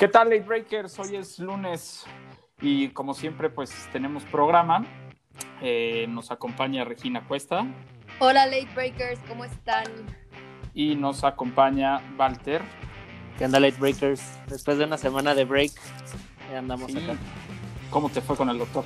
[0.00, 0.98] ¿Qué tal, Late Breakers?
[0.98, 2.06] Hoy es lunes
[2.58, 4.86] y como siempre, pues tenemos programa.
[5.60, 7.66] Eh, nos acompaña Regina Cuesta.
[8.18, 9.84] Hola, Late Breakers, ¿cómo están?
[10.72, 12.62] Y nos acompaña Walter.
[13.36, 14.22] ¿Qué onda, Late Breakers?
[14.46, 15.72] Después de una semana de break,
[16.50, 16.96] ya andamos Sí.
[16.96, 17.18] acá.
[17.90, 18.84] ¿Cómo te fue con el doctor?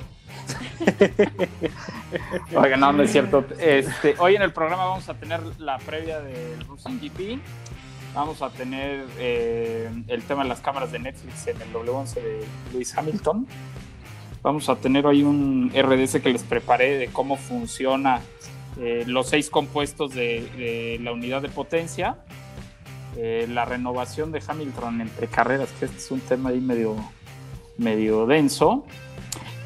[2.57, 3.45] Oiga, no, no es cierto.
[3.57, 7.39] Este, hoy en el programa vamos a tener la previa del Russian GP.
[8.15, 12.45] Vamos a tener eh, el tema de las cámaras de Netflix en el W11 de
[12.71, 13.45] Lewis Hamilton.
[14.41, 18.21] Vamos a tener hoy un RDS que les preparé de cómo funciona
[18.79, 22.17] eh, los seis compuestos de, de la unidad de potencia.
[23.17, 26.95] Eh, la renovación de Hamilton entre carreras, que este es un tema ahí medio,
[27.77, 28.85] medio denso.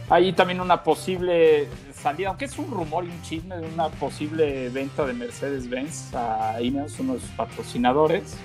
[0.09, 1.67] Hay también una posible
[2.01, 6.61] salida, aunque es un rumor y un chisme de una posible venta de Mercedes-Benz a
[6.61, 8.37] Ineos, uno de sus patrocinadores.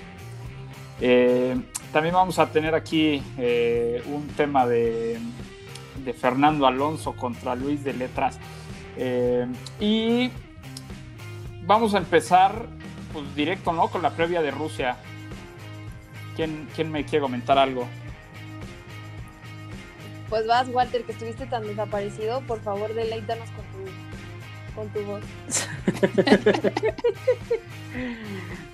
[1.01, 1.55] Eh,
[1.91, 5.19] también vamos a tener aquí eh, un tema de,
[6.19, 8.37] Fernando Alonso contra Luis de Letras.
[8.97, 9.47] Eh,
[9.79, 10.29] y
[11.63, 12.67] vamos a empezar
[13.11, 13.87] pues, directo ¿no?
[13.87, 14.97] con la previa de Rusia.
[16.35, 17.87] ¿Quién, ¿Quién me quiere comentar algo?
[20.29, 22.41] Pues vas, Walter, que estuviste tan desaparecido.
[22.41, 23.85] Por favor, deleítanos con tu,
[24.75, 25.23] con tu voz.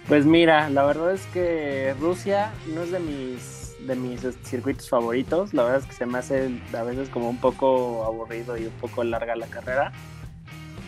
[0.07, 5.53] Pues mira, la verdad es que Rusia no es de mis, de mis circuitos favoritos.
[5.53, 8.73] La verdad es que se me hace a veces como un poco aburrido y un
[8.73, 9.93] poco larga la carrera.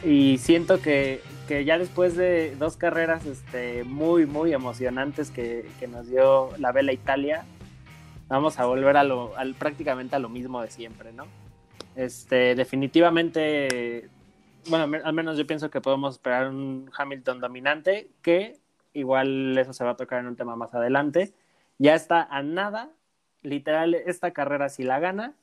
[0.04, 5.88] Y siento que, que ya después de dos carreras este, muy, muy emocionantes que, que
[5.88, 7.46] nos dio la Vela Italia,
[8.34, 11.28] vamos a volver a lo, al, prácticamente a lo mismo de siempre, ¿no?
[11.96, 14.10] Este, definitivamente,
[14.68, 18.58] bueno, al menos yo pienso que podemos esperar un Hamilton dominante, que
[18.94, 21.32] igual eso se va a tocar en un tema más adelante.
[21.78, 22.90] Ya está a nada,
[23.44, 25.34] literal, esta carrera si la gana,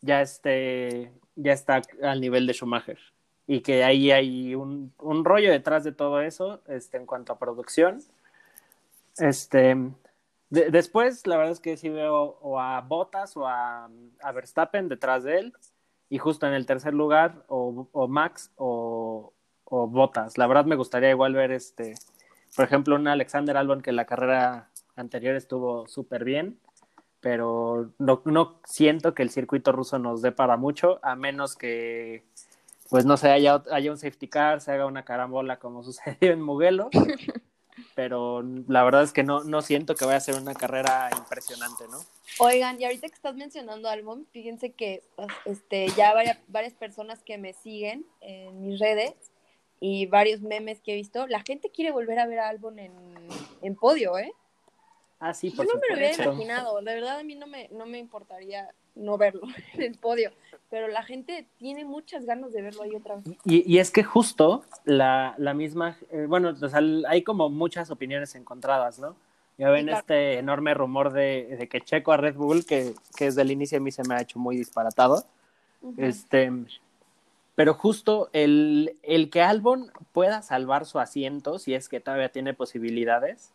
[0.00, 2.98] ya, este, ya está al nivel de Schumacher.
[3.46, 7.38] Y que ahí hay un, un rollo detrás de todo eso, este, en cuanto a
[7.38, 8.00] producción.
[9.18, 9.76] Este,
[10.50, 13.88] de, después, la verdad es que sí veo o a Bottas o a,
[14.22, 15.52] a, Verstappen detrás de él,
[16.08, 19.32] y justo en el tercer lugar, o, o Max o,
[19.64, 20.38] o, Bottas.
[20.38, 21.94] La verdad me gustaría igual ver, este,
[22.56, 26.58] por ejemplo, un Alexander Albon que en la carrera anterior estuvo súper bien,
[27.20, 32.24] pero no, no siento que el circuito ruso nos dé para mucho, a menos que,
[32.90, 36.42] pues no sé, haya, haya un safety car, se haga una carambola como sucedió en
[36.42, 36.90] Mugello
[37.94, 41.84] pero la verdad es que no, no siento que vaya a ser una carrera impresionante,
[41.88, 41.98] ¿no?
[42.38, 45.02] Oigan, y ahorita que estás mencionando Albon, fíjense que
[45.44, 49.14] este, ya varias, varias personas que me siguen en mis redes
[49.80, 52.92] y varios memes que he visto, la gente quiere volver a ver a Albon en,
[53.62, 54.32] en podio, ¿eh?
[55.20, 57.68] Ah, sí, por Yo no me lo hubiera imaginado, de verdad a mí no me,
[57.72, 59.42] no me importaría no verlo
[59.74, 60.32] en el podio,
[60.70, 63.24] pero la gente tiene muchas ganas de verlo ahí otra vez.
[63.44, 67.90] Y, y es que justo la, la misma, eh, bueno, o sea, hay como muchas
[67.90, 69.16] opiniones encontradas, ¿no?
[69.56, 70.00] Ya ven claro.
[70.00, 73.78] este enorme rumor de, de, que Checo a Red Bull, que, que desde el inicio
[73.78, 75.24] a mí se me ha hecho muy disparatado.
[75.80, 76.04] Uh -huh.
[76.08, 76.50] Este,
[77.54, 82.52] pero justo el, el que Albon pueda salvar su asiento, si es que todavía tiene
[82.52, 83.52] posibilidades,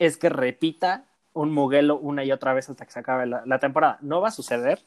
[0.00, 3.98] es que repita un Mugello una y otra vez hasta que se acabe la, temporada.
[4.00, 4.80] No va a suceder.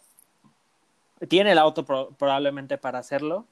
[1.29, 3.45] Tiene el auto pro, probablemente para hacerlo,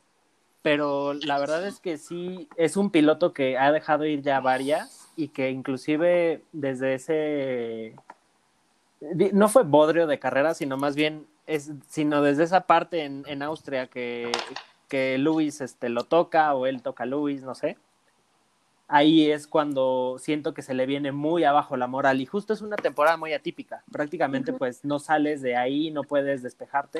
[0.64, 5.08] pero la verdad es que sí, es un piloto que ha dejado ir ya varias
[5.16, 7.96] y que inclusive desde ese...
[9.00, 13.44] No fue bodrio de carrera, sino más bien, es, sino desde esa parte en, en
[13.44, 14.32] Austria que,
[14.88, 17.78] que Luis este, lo toca o él toca a Luis, no sé
[18.92, 22.62] ahí es cuando siento que se le viene muy abajo la moral y justo es
[22.62, 23.84] una temporada muy atípica.
[23.90, 24.60] Prácticamente uh -huh.
[24.60, 27.00] pues no sales de ahí, no puedes despejarte,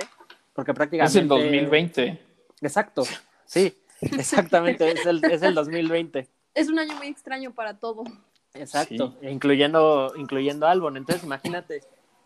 [0.54, 1.20] porque prácticamente...
[1.20, 2.20] Es el 2020.
[2.62, 3.04] Exacto,
[3.46, 6.30] sí, exactamente, es, el, es el 2020.
[6.54, 8.04] Es un año muy extraño para todo.
[8.54, 9.28] Exacto, sí.
[9.28, 10.96] incluyendo, incluyendo Albon.
[10.96, 11.82] Entonces imagínate,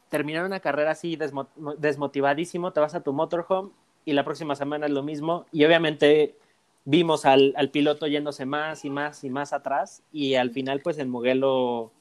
[0.10, 3.72] terminar una carrera así desmo desmotivadísimo, te vas a tu motorhome
[4.06, 6.38] y la próxima semana es lo mismo y obviamente
[6.86, 11.00] vimos al, al, piloto yéndose más y más y más atrás y al final pues
[11.00, 11.92] el Mugello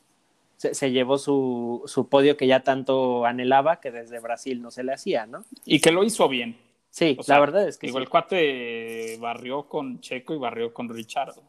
[0.56, 4.84] se, se llevó su, su, podio que ya tanto anhelaba que desde Brasil no se
[4.84, 5.44] le hacía, ¿no?
[5.64, 6.56] Y que lo hizo bien.
[6.90, 8.04] Sí, o sea, la verdad es que digo, sí.
[8.04, 11.42] el cuate barrió con Checo y barrió con Richardo.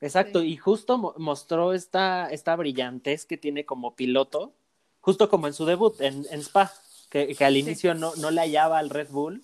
[0.00, 0.52] Exacto, sí.
[0.52, 4.52] y justo mo mostró esta, esta brillantez que tiene como piloto,
[5.00, 6.70] justo como en su debut en, en Spa,
[7.10, 9.42] que, que al inicio no, no le hallaba al Red Bull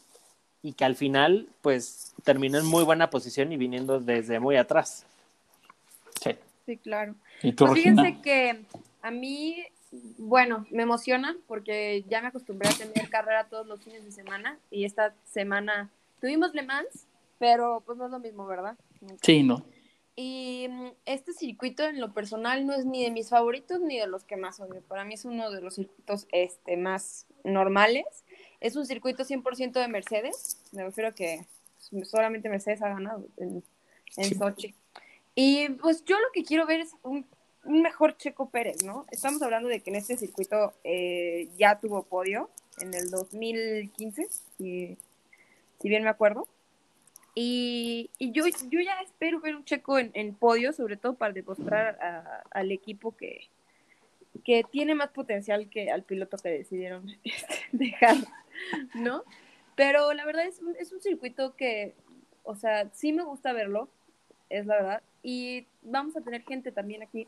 [0.62, 5.06] y que al final pues terminó en muy buena posición y viniendo desde muy atrás.
[6.22, 6.32] Sí.
[6.66, 7.14] Sí, claro.
[7.42, 8.60] ¿Y tú, pues fíjense que
[9.02, 9.64] a mí
[10.18, 14.58] Bueno, me emociona porque ya me acostumbré a tener carrera todos los fines de semana
[14.70, 15.90] y esta semana
[16.20, 17.06] tuvimos Le Mans,
[17.38, 18.76] pero pues no es lo mismo, ¿verdad?
[19.22, 19.64] Sí, no.
[20.14, 20.68] Y
[21.06, 24.36] este circuito en lo personal no es ni de mis favoritos ni de los que
[24.36, 24.82] más odio.
[24.82, 28.04] Para mí es uno de los circuitos este, más normales.
[28.60, 30.58] Es un circuito 100% de Mercedes.
[30.72, 31.46] Me refiero a que
[32.04, 33.62] solamente Mercedes ha ganado en,
[34.16, 34.74] en Sochi.
[35.34, 37.24] Y pues yo lo que quiero ver es un
[37.64, 39.06] un mejor Checo Pérez, ¿no?
[39.10, 44.96] Estamos hablando de que en este circuito eh, ya tuvo podio en el 2015, si,
[45.80, 46.48] si bien me acuerdo.
[47.34, 51.98] Y, y yo, yo ya espero ver un Checo en, podio, sobre todo para demostrar
[52.50, 53.48] al equipo que,
[54.44, 57.06] que tiene más potencial que al piloto que decidieron
[57.72, 58.16] dejar,
[58.94, 59.24] ¿no?
[59.76, 61.94] Pero la verdad es un, es un circuito que,
[62.42, 63.88] o sea, sí me gusta verlo,
[64.48, 65.02] es la verdad.
[65.22, 67.26] Y vamos a tener gente también aquí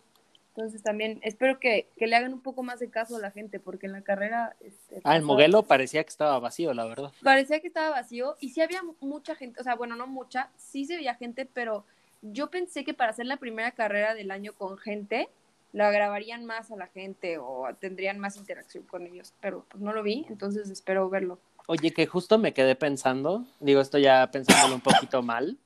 [0.54, 3.86] entonces también espero que, le hagan un poco más de caso a la gente, porque
[3.86, 4.54] en la carrera...
[4.60, 7.10] Este, ah, el Moguelo parecía que estaba vacío, la verdad.
[7.22, 10.84] Parecía que estaba vacío y sí había mucha gente, o sea, bueno, no mucha, sí
[10.84, 11.86] se veía gente, pero
[12.20, 15.30] yo pensé que para hacer la primera carrera del año con gente,
[15.72, 19.92] la grabarían más a la gente o tendrían más interacción con ellos, pero pues no
[19.92, 21.38] lo vi, entonces espero verlo.
[21.66, 25.58] Oye, que justo me quedé pensando, digo esto ya pensándolo un poquito mal,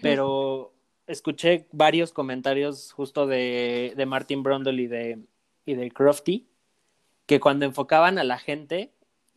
[0.00, 0.72] pero
[1.06, 5.18] escuché varios comentarios justo de, de Martin Brundle y de,
[5.64, 6.46] y de Crofty,
[7.26, 8.92] que cuando enfocaban a la gente,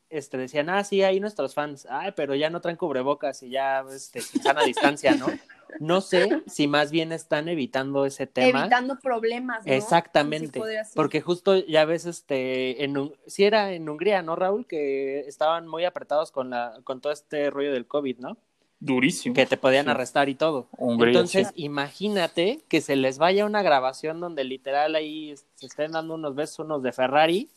[0.09, 3.83] este, decían, ah, sí, hay nuestros fans, ay, pero ya no traen cubrebocas y ya,
[3.93, 5.27] este, sana distancia, ¿no?
[5.79, 8.61] No sé si más bien están evitando ese tema.
[8.61, 9.73] Evitando problemas, ¿no?
[9.73, 10.61] Exactamente,
[10.95, 14.65] porque justo ya ves, este, en, si era en Hungría, ¿no, Raúl?
[14.65, 18.37] Que estaban muy apretados con, la, con todo este rollo del COVID, ¿no?
[18.79, 19.33] Durísimo.
[19.33, 20.67] Que te podían arrestar y todo.
[20.77, 26.35] Entonces, imagínate que se les vaya una grabación donde literal ahí se estén dando unos
[26.35, 27.49] besos unos de Ferrari.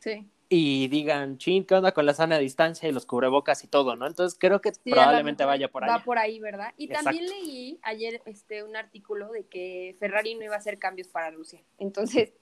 [0.00, 0.28] Sí.
[0.56, 4.06] Y digan, ching, ¿qué onda con la sana distancia y los cubrebocas y todo, no?
[4.06, 5.90] Entonces creo que probablemente vaya por ahí.
[5.90, 6.72] Va por ahí, ¿verdad?
[6.76, 11.08] Y también leí ayer este un artículo de que Ferrari no iba a hacer cambios
[11.08, 11.60] para Rusia.
[11.78, 12.34] Entonces.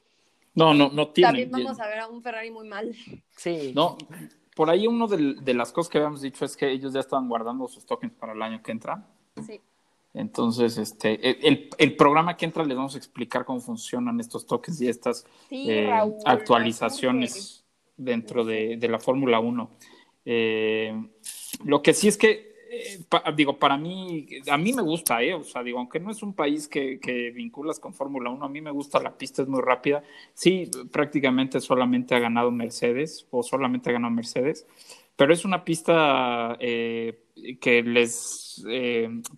[0.55, 1.29] No, no, no tiene.
[1.29, 2.95] También vamos a ver a un Ferrari muy mal.
[3.35, 3.73] Sí.
[3.75, 3.97] No,
[4.55, 7.67] por ahí uno de, las cosas que habíamos dicho es que ellos ya estaban guardando
[7.67, 9.09] sus tokens para el año que entra.
[9.47, 9.59] Sí.
[10.13, 11.49] Entonces, este,
[11.79, 15.91] el, programa que entra les vamos a explicar cómo funcionan estos tokens y estas eh,
[16.27, 17.62] actualizaciones
[17.97, 19.71] dentro de, la Fórmula 1.
[20.25, 20.93] Eh,
[21.65, 23.05] lo que sí es que eh,
[23.37, 25.35] digo, para mí, a mí me gusta, ¿eh?
[25.35, 28.49] O sea, digo, aunque no es un país que, que vinculas con Fórmula 1, a
[28.49, 30.03] mí me gusta, la pista es muy rápida.
[30.33, 34.67] Sí, prácticamente solamente ha ganado Mercedes, o solamente ha ganado Mercedes,
[35.17, 37.27] pero es una pista eh,
[37.61, 38.65] que les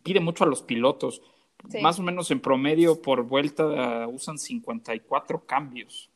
[0.05, 1.21] pide mucho a los pilotos.
[1.83, 6.11] Más o menos en promedio por vuelta usan 54 cambios.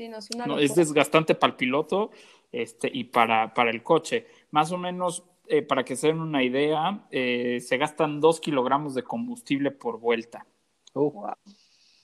[0.00, 2.10] Sí, no, es, una no, es desgastante para el piloto
[2.50, 4.26] este, y para, para el coche.
[4.50, 8.94] Más o menos eh, para que se den una idea, eh, se gastan dos kilogramos
[8.94, 10.46] de combustible por vuelta.
[10.94, 11.30] Oh.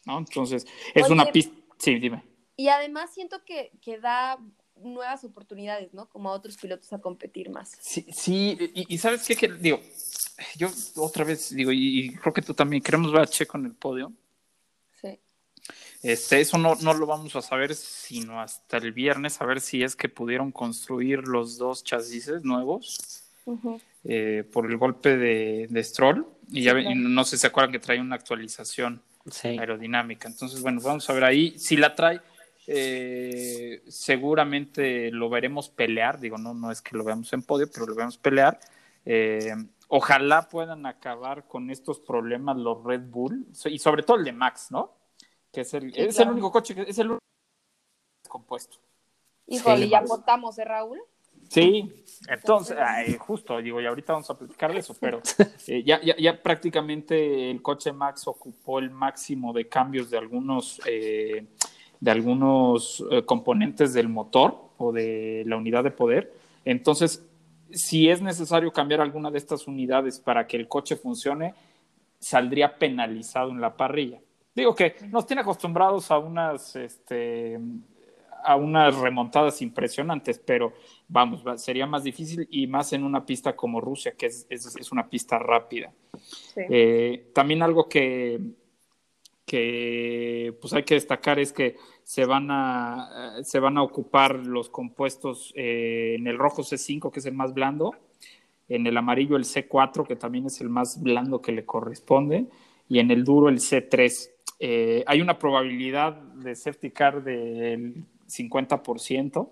[0.05, 0.19] ¿no?
[0.19, 1.57] Entonces, es una pista.
[1.79, 2.23] Sí, dime.
[2.55, 4.41] Y además siento que, que, da
[4.75, 6.07] nuevas oportunidades, ¿no?
[6.11, 7.79] Como a otros pilotos a competir más.
[7.81, 9.37] Sí, sí y, ¿sabes qué?
[9.37, 9.81] Que, digo,
[10.59, 13.75] yo otra vez digo, y, creo que tú también, queremos ver a Checo en el
[13.75, 14.13] podio.
[16.03, 19.83] Este, eso no, no lo vamos a saber sino hasta el viernes, a ver si
[19.83, 23.25] es que pudieron construir los dos chasis nuevos
[24.05, 26.27] eh, por el golpe de, de Stroll.
[26.49, 29.03] Y ya no sé si se acuerdan que trae una actualización
[29.43, 30.29] aerodinámica.
[30.29, 31.59] Entonces, bueno, vamos a ver ahí.
[31.59, 32.21] Si la trae,
[32.67, 36.21] eh, seguramente lo veremos pelear.
[36.21, 38.61] Digo, no, no es que lo veamos en podio, pero lo vemos pelear.
[39.05, 39.55] Eh,
[39.89, 44.69] ojalá puedan acabar con estos problemas los Red Bull y sobre todo el de Max,
[44.71, 44.93] ¿no?
[45.57, 47.23] Que es el, es el único coche que es el único
[48.29, 48.77] compuesto.
[49.47, 51.01] Híjole, ya votamos, ¿eh, Raúl?
[51.49, 52.77] Sí, entonces,
[53.19, 55.23] justo, digo, y ahorita vamos a platicar de eso, pero
[55.67, 60.79] eh, ya, ya, ya, prácticamente el coche Max ocupó el máximo de cambios de algunos,
[60.85, 61.47] eh,
[62.01, 66.35] de algunos eh, componentes del motor o de la unidad de poder.
[66.67, 67.25] Entonces,
[67.71, 71.55] si es necesario cambiar alguna de estas unidades para que el coche funcione,
[72.19, 74.21] saldría penalizado en la parrilla.
[74.57, 77.61] Digo que nos tiene acostumbrados a unas este,
[78.43, 80.73] a unas remontadas impresionantes, pero
[81.09, 85.09] vamos, sería más difícil y más en una pista como Rusia, que es, es, una
[85.11, 85.93] pista rápida.
[86.57, 88.41] Eh, también algo que,
[89.45, 94.71] que pues hay que destacar es que se van a, se van a ocupar los
[94.71, 97.97] compuestos eh, en el rojo C5, que es el más blando,
[98.69, 102.47] en el amarillo el C4, que también es el más blando que le corresponde,
[102.89, 104.36] y en el duro el C3.
[104.59, 109.51] Eh, hay una probabilidad de safety car del 50%.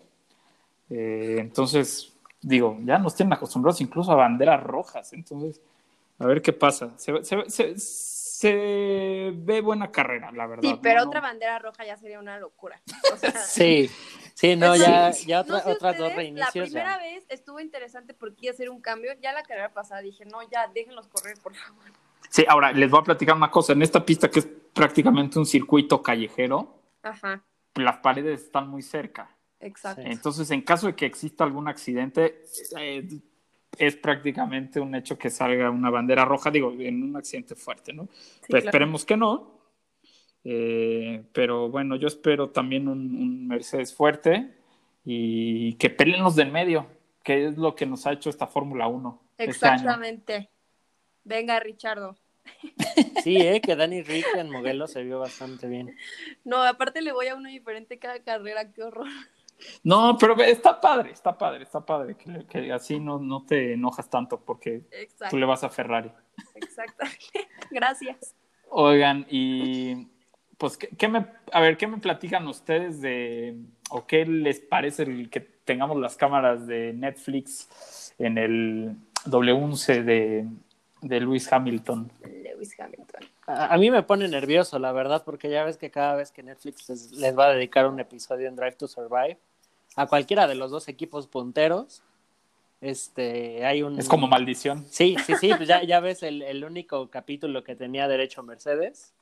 [0.91, 5.13] Eh, entonces, digo, ya nos tienen acostumbrados incluso a banderas rojas.
[5.13, 5.61] Entonces,
[6.19, 6.97] a ver qué pasa.
[6.99, 10.63] Se, se, se, se ve buena carrera, la verdad.
[10.71, 11.09] Sí, pero ¿no?
[11.09, 12.81] otra bandera roja ya sería una locura.
[13.13, 13.91] O sea, Sí,
[14.35, 16.55] sí, no, ya, ya no otra- sé otras dos ustedes, reinicios.
[16.55, 16.99] La primera ya.
[16.99, 19.13] vez estuvo interesante porque iba a hacer un cambio.
[19.21, 21.85] Ya la carrera pasada dije, no, ya, déjenlos correr, por favor.
[22.29, 23.73] Sí, ahora les voy a platicar una cosa.
[23.73, 29.37] En esta pista que es prácticamente un circuito callejero, Ajá, las paredes están muy cerca.
[29.61, 30.03] exacto.
[30.05, 32.43] Entonces, en caso de que exista algún accidente,
[32.79, 33.09] eh,
[33.79, 38.07] es prácticamente un hecho que salga una bandera roja, digo, en un accidente fuerte, ¿no?
[38.07, 38.67] Pero claro.
[38.67, 39.61] esperemos que no.
[40.45, 44.55] Eh, pero bueno, yo espero también un, un Mercedes fuerte
[45.05, 46.87] y que peleen los de en medio,
[47.23, 49.75] que es lo que nos ha hecho esta Fórmula 1 este año.
[49.75, 50.51] Exactamente.
[51.25, 52.17] Venga, Richardo.
[53.23, 55.97] Sí, eh, que Danny Rick en Moguelo se vio bastante bien.
[56.45, 59.09] No, aparte le voy a uno diferente cada carrera, qué horror.
[59.83, 64.11] No, pero está padre, está padre, está padre, que, que así no, no te enojas
[64.11, 64.83] tanto porque
[65.31, 66.11] tú le vas a Ferrari.
[66.55, 67.49] exactamente.
[67.71, 68.35] Gracias.
[68.69, 70.09] Oigan, y
[70.59, 73.57] pues, ¿qué, qué me, a ver, ¿qué me platican ustedes de,
[73.91, 80.47] o qué les parece el que tengamos las cámaras de Netflix en el W11 de,
[81.05, 82.11] de Lewis Hamilton?
[82.23, 83.23] Lewis Hamilton.
[83.47, 86.43] A, a mí me pone nervioso, la verdad, porque ya ves que cada vez que
[86.43, 89.39] Netflix les, les va a dedicar un episodio en Drive to Survive,
[89.97, 92.03] a cualquiera de los dos equipos punteros,
[92.81, 93.99] este, hay un...
[93.99, 94.85] Es como maldición.
[94.91, 99.15] Sí, sí, sí, pues ya, ya ves el, el único capítulo que tenía derecho Mercedes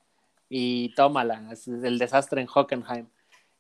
[0.49, 3.07] y tómala, es el desastre en Hockenheim.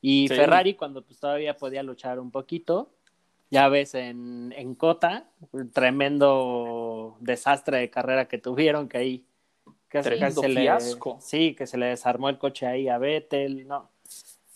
[0.00, 0.34] Y Sí.
[0.34, 2.90] Ferrari cuando pues todavía podía luchar un poquito,
[3.52, 9.24] ya ves en, en Cota, un tremendo desastre de carrera que tuvieron, que ahí
[9.88, 10.70] casi, Tremendo se le,
[11.20, 13.90] sí, que se le desarmó el coche ahí a Vettel, no.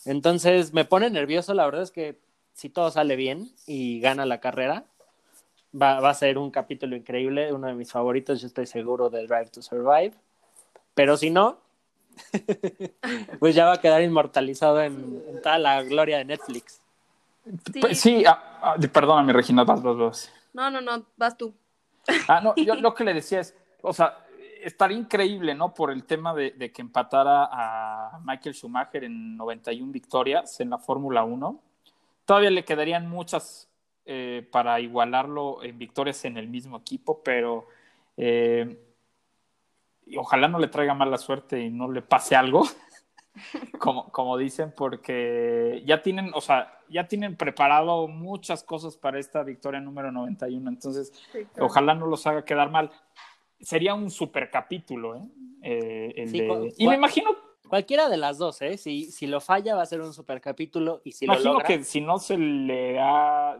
[0.05, 2.17] Entonces me pone nervioso, la verdad es que
[2.53, 4.85] si todo sale bien y gana la carrera,
[5.79, 9.27] va, va a ser un capítulo increíble, uno de mis favoritos, yo estoy seguro de
[9.27, 10.13] Drive to Survive.
[10.95, 11.59] Pero si no,
[13.39, 16.81] pues ya va a quedar inmortalizado en, en toda la gloria de Netflix.
[17.71, 17.79] Sí.
[17.79, 20.33] Pues, sí, ah, ah, perdóname, Regina, vas, vas, vas.
[20.53, 21.53] No, no, no, vas tú.
[22.27, 24.25] Ah, no, yo lo que le decía es, o sea,
[24.61, 25.73] estaría increíble, ¿no?
[25.73, 30.77] Por el tema de, de que empatara a Michael Schumacher en 91 victorias en la
[30.77, 31.61] Fórmula 1.
[32.25, 33.69] Todavía le quedarían muchas
[34.09, 37.67] eh, para igualarlo en victorias en el mismo equipo, pero
[38.15, 38.77] eh,
[40.05, 42.63] y ojalá no le traiga mala suerte y no le pase algo,
[43.79, 49.43] como, como dicen, porque ya tienen, o sea, ya tienen preparado muchas cosas para esta
[49.43, 51.11] victoria número 91, entonces
[51.59, 52.91] Ojalá no los haga quedar mal.
[53.59, 55.21] Sería un super capítulo, ¿eh?
[55.63, 57.31] Eh, el Sí, de- Y me imagino,
[57.67, 58.77] Cualquiera de las dos, ¿eh?
[58.77, 61.67] Si, si lo falla va a ser un super capítulo y si imagino lo logra...
[61.67, 63.59] que si no se le da.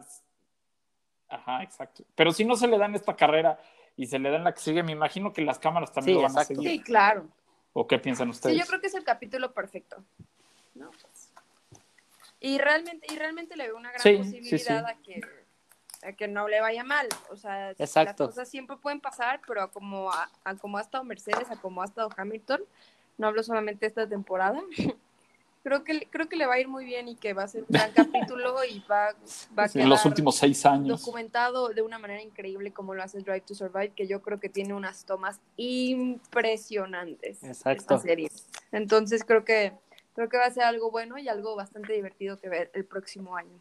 [1.30, 2.06] Ajá, exacto.
[2.16, 3.60] Pero si no se le da en esta carrera
[3.98, 6.22] y se le da en la que sigue, me imagino que las cámaras también Sí,
[6.22, 6.54] lo van exacto.
[6.54, 6.70] a seguir.
[6.72, 7.28] Sí, claro.
[7.74, 8.56] ¿O qué piensan ustedes?
[8.56, 10.04] Sí, yo creo que es el capítulo perfecto.
[10.76, 10.92] ¿no?
[10.92, 11.32] Pues,
[12.40, 14.92] Y realmente, y realmente le veo una gran Sí, sí, posibilidad sí.
[14.92, 15.22] A, que,
[16.08, 17.08] a que no le vaya mal.
[17.30, 18.26] O sea, Exacto.
[18.26, 21.56] las cosas siempre pueden pasar, pero a como, a, a como ha estado Mercedes, a
[21.56, 22.62] como ha estado Hamilton,
[23.18, 24.62] no hablo solamente esta temporada.
[25.68, 27.64] Creo que, creo que le va a ir muy bien y que va a ser
[27.64, 27.92] un gran
[28.32, 29.10] capítulo y va,
[29.60, 31.02] va a Sí, los quedar últimos seis años.
[31.02, 34.48] documentado de una manera increíble como lo hace Drive to Survive, que yo creo que
[34.48, 37.44] tiene unas tomas impresionantes.
[37.44, 37.82] Exacto.
[37.82, 38.32] Esta serie.
[38.72, 39.74] Entonces creo que
[40.16, 43.36] creo que va a ser algo bueno y algo bastante divertido que ver el próximo
[43.36, 43.60] año.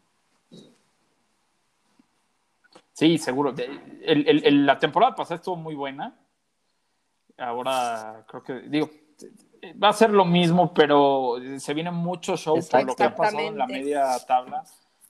[2.93, 3.51] Sí, seguro.
[3.51, 3.65] De-
[4.03, 6.17] el- el- el- la temporada pasada estuvo muy buena.
[7.37, 8.89] Ahora creo que, digo,
[9.83, 13.39] va a ser lo mismo, pero se viene mucho show por lo que ha pasado
[13.39, 14.63] en la media tabla,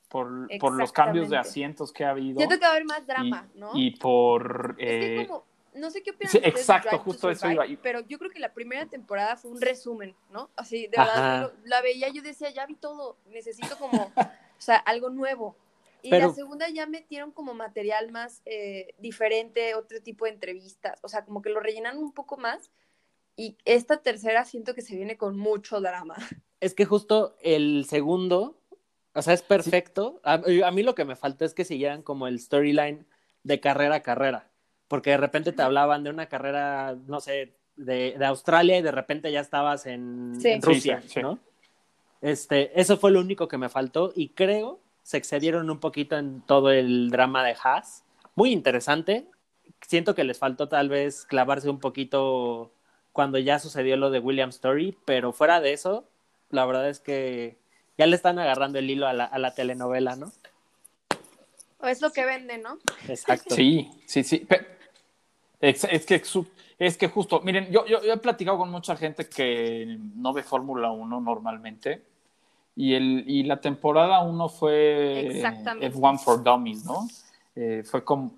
[0.10, 3.02] por, por los cambios de asientos que ha habido Siento que va a haber más
[3.02, 3.72] y, drama, ¿no?
[3.74, 4.76] y por...
[4.78, 5.44] es que eh, como,
[5.76, 7.68] no sé qué opinan sí, exacto, justo eso iba.
[7.68, 10.50] Y- Pero yo creo que la primera temporada fue un resumen, ¿no?
[10.56, 14.78] Así, de verdad, lo- la veía, yo decía, ya vi todo, necesito como, o sea,
[14.78, 15.56] algo nuevo.
[16.02, 21.00] Y Pero- la segunda ya metieron como material más eh, diferente, otro tipo de entrevistas,
[21.04, 22.72] o sea, como que lo rellenaron un poco más.
[23.38, 26.16] Y esta tercera siento que se viene con mucho drama.
[26.60, 28.60] Es que justo el segundo,
[29.14, 30.20] o sea, es perfecto.
[30.24, 33.06] A, a mí lo que me faltó es que siguieran como el storyline
[33.44, 34.50] de carrera a carrera,
[34.88, 38.92] porque de repente te hablaban de una carrera, no sé, de, de Australia y de
[38.92, 40.50] repente ya estabas en, Sí.
[40.50, 41.22] en Sí, Rusia, sí, sí.
[41.22, 41.38] ¿no?
[42.22, 46.42] Este, eso fue lo único que me faltó y creo se excedieron un poquito en
[46.42, 48.04] todo el drama de Haas.
[48.36, 49.28] Muy interesante.
[49.82, 52.74] Siento que les faltó tal vez clavarse un poquito
[53.18, 56.04] cuando ya sucedió lo de William Story, pero fuera de eso,
[56.52, 57.58] la verdad es que
[57.98, 60.32] ya le están agarrando el hilo a la, a la telenovela, ¿no?
[61.80, 62.78] O es lo que vende, ¿no?
[63.08, 63.56] Exacto.
[63.56, 64.46] Sí, sí, sí.
[65.60, 66.22] Es, es que,
[66.78, 70.44] es que justo, miren, yo, yo, yo he platicado con mucha gente que no ve
[70.44, 72.04] Fórmula 1 normalmente.
[72.76, 75.92] Y, el, y la temporada 1 fue Exactamente.
[75.92, 77.08] F1 for Dummies, ¿no?
[77.56, 78.36] Eh, fue como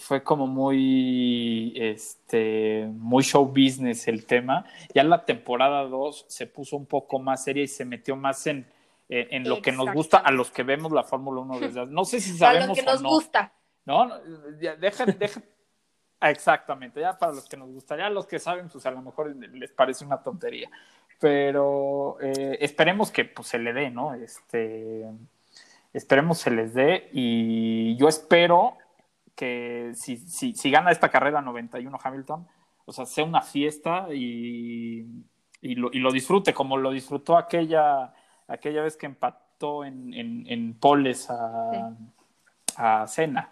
[0.00, 4.64] fue como muy este muy show business el tema.
[4.94, 8.66] Ya la temporada 2 se puso un poco más seria y se metió más en,
[9.08, 11.92] en, en lo que nos gusta a los que vemos la Fórmula 1 desde hace-
[11.92, 13.08] no sé si sabemos los que nos no.
[13.10, 13.52] gusta.
[13.84, 14.08] No,
[14.60, 15.16] ya, dejen.
[16.20, 19.00] Ah, Exactamente, ya para los que nos gusta, ya los que saben, pues a lo
[19.02, 20.70] mejor les parece una tontería.
[21.18, 24.14] Pero eh, esperemos que pues, se le dé, ¿no?
[24.14, 25.06] Este,
[25.92, 28.76] esperemos se les dé y yo espero
[29.34, 32.46] que si, si, si gana esta carrera 91 Hamilton,
[32.86, 35.06] o sea, sea una fiesta y,
[35.60, 38.12] y, lo, y lo disfrute como lo disfrutó aquella,
[38.48, 41.92] aquella vez que empató en, en, en poles a,
[42.76, 43.50] a Senna.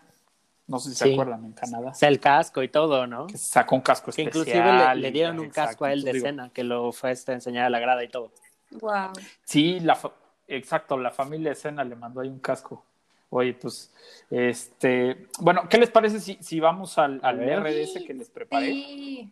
[0.66, 1.12] No sé si se Sí.
[1.14, 1.90] acuerdan en Canadá.
[1.90, 3.26] O sea, el casco y todo, ¿no?
[3.26, 4.44] Que sacó un casco Que especial.
[4.66, 5.68] inclusive le, le y- dieron un exacto.
[5.70, 8.04] casco a él de digo, escena, que lo fue este, a enseñar a la grada
[8.04, 8.32] y todo.
[8.72, 9.12] Wow.
[9.44, 9.98] Sí, la
[10.46, 12.84] exacto, la familia de Senna le mandó ahí un casco.
[13.30, 13.92] Oye, pues,
[14.30, 17.38] este, bueno, ¿qué les parece si, si vamos al, al.
[17.38, 18.66] RDS que les preparé?
[18.72, 19.30] Sí.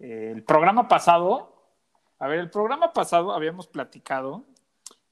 [0.00, 1.54] Eh, el programa pasado,
[2.18, 4.44] a ver, el programa pasado habíamos platicado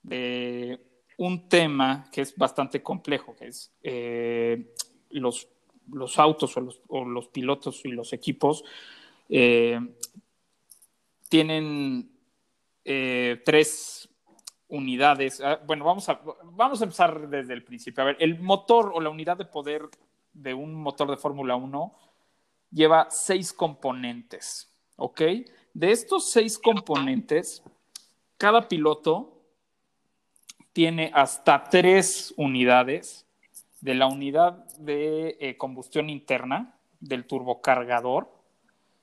[0.02, 0.80] de
[1.18, 4.74] un tema que es bastante complejo, que es eh,
[5.10, 5.48] los,
[5.92, 8.64] los autos o los, o los pilotos y los equipos
[9.28, 9.78] eh,
[11.28, 12.10] tienen
[12.84, 14.08] eh, tres
[14.72, 15.40] unidades.
[15.40, 18.02] Ah, Bueno, vamos a, vamos a empezar desde el principio.
[18.02, 19.82] A ver, el motor o la unidad de poder
[20.32, 21.94] de un motor de Fórmula 1
[22.70, 25.20] lleva seis componentes, ¿ok?
[25.74, 27.62] De estos seis componentes,
[28.38, 29.42] cada piloto
[30.72, 33.26] tiene hasta tres unidades
[33.82, 38.32] de la unidad de eh, combustión interna, del turbocargador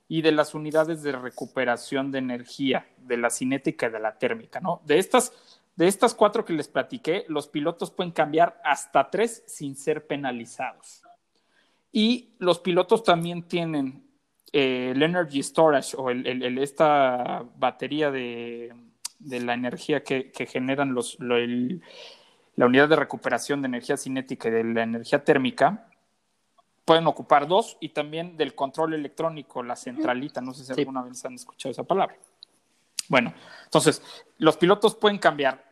[0.08, 4.60] y de las unidades de recuperación de energía, de la cinética y de la térmica,
[4.60, 4.82] ¿no?
[4.86, 9.78] De estas, de estas cuatro que les platiqué, los pilotos pueden cambiar hasta tres sin
[9.78, 11.04] ser penalizados.
[11.92, 14.06] Y los pilotos también tienen
[14.52, 18.74] eh, el energy storage o el- el- el- esta batería de,
[19.20, 21.38] de la energía que, que generan los, lo-
[22.56, 25.88] la unidad de recuperación de energía cinética y de la energía térmica.
[26.84, 30.42] Pueden ocupar dos y también del control electrónico, la centralita.
[30.42, 30.82] No sé si Sí.
[30.82, 32.18] alguna vez han escuchado esa palabra.
[33.08, 34.02] Bueno, entonces,
[34.40, 35.69] los pilotos pueden cambiar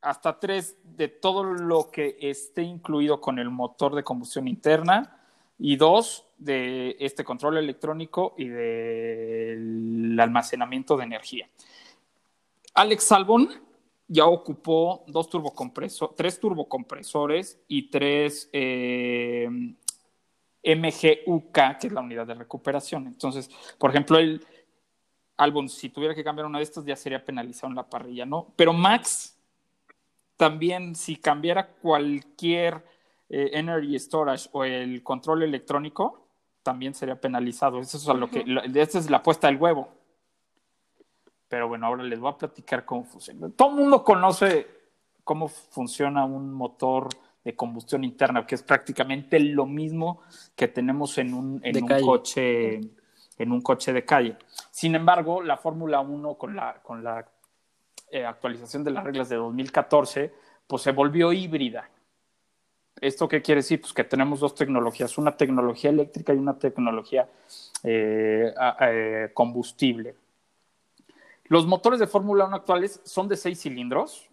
[0.00, 5.20] hasta tres de todo lo que esté incluido con el motor de combustión interna
[5.58, 11.48] y dos de este control electrónico y del almacenamiento de energía.
[12.74, 13.48] Alex Salbon
[14.08, 15.28] ya ocupó dos
[16.14, 19.48] tres turbocompresores y tres eh,
[20.62, 23.06] MGUK, que es la unidad de recuperación.
[23.06, 24.44] Entonces, por ejemplo, el
[25.36, 28.52] Albon, si tuviera que cambiar una de estas, ya sería penalizado en la parrilla, ¿no?
[28.56, 29.35] Pero Max,
[30.36, 32.84] también, si cambiara cualquier
[33.28, 36.26] eh, Energy Storage o el control electrónico,
[36.62, 37.80] también sería penalizado.
[37.80, 39.88] Eso es a lo que, lo- esta es la apuesta del huevo.
[41.48, 43.48] Pero bueno, ahora les voy a platicar cómo funciona.
[43.50, 44.66] Todo el mundo conoce
[45.22, 47.08] cómo funciona un motor
[47.44, 50.22] de combustión interna, que es prácticamente lo mismo
[50.56, 52.80] que tenemos en un, en un coche
[53.38, 54.36] en un coche de calle.
[54.70, 57.28] Sin embargo, la Fórmula 1 con la, con la
[58.10, 60.32] eh, actualización de las reglas de 2014,
[60.66, 61.88] pues se volvió híbrida.
[63.00, 63.80] ¿Esto qué quiere decir?
[63.80, 67.28] Pues que tenemos dos tecnologías, una tecnología eléctrica y una tecnología
[67.82, 70.14] eh, eh, combustible.
[71.44, 74.30] Los motores de Fórmula 1 actuales son de seis cilindros,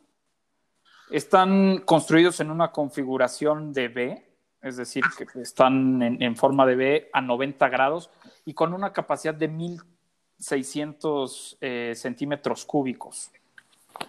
[1.11, 4.25] están construidos en una configuración de V,
[4.61, 8.09] es decir, que están en, forma de V a 90 grados
[8.45, 13.29] y con una capacidad de 1600 eh, centímetros cúbicos.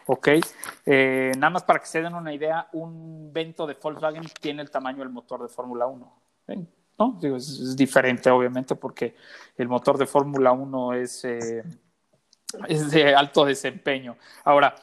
[0.06, 0.28] Ok,
[0.86, 4.70] Eh, nada más para que se den una idea, un Vento de Volkswagen tiene el
[4.70, 6.20] tamaño del motor de Fórmula 1.
[6.46, 6.68] ¿ven?
[6.98, 7.18] ¿No?
[7.22, 9.16] Es, diferente, obviamente, porque
[9.56, 11.64] el motor de Fórmula 1 es, eh,
[12.68, 14.16] es de alto desempeño.
[14.44, 14.74] Ahora,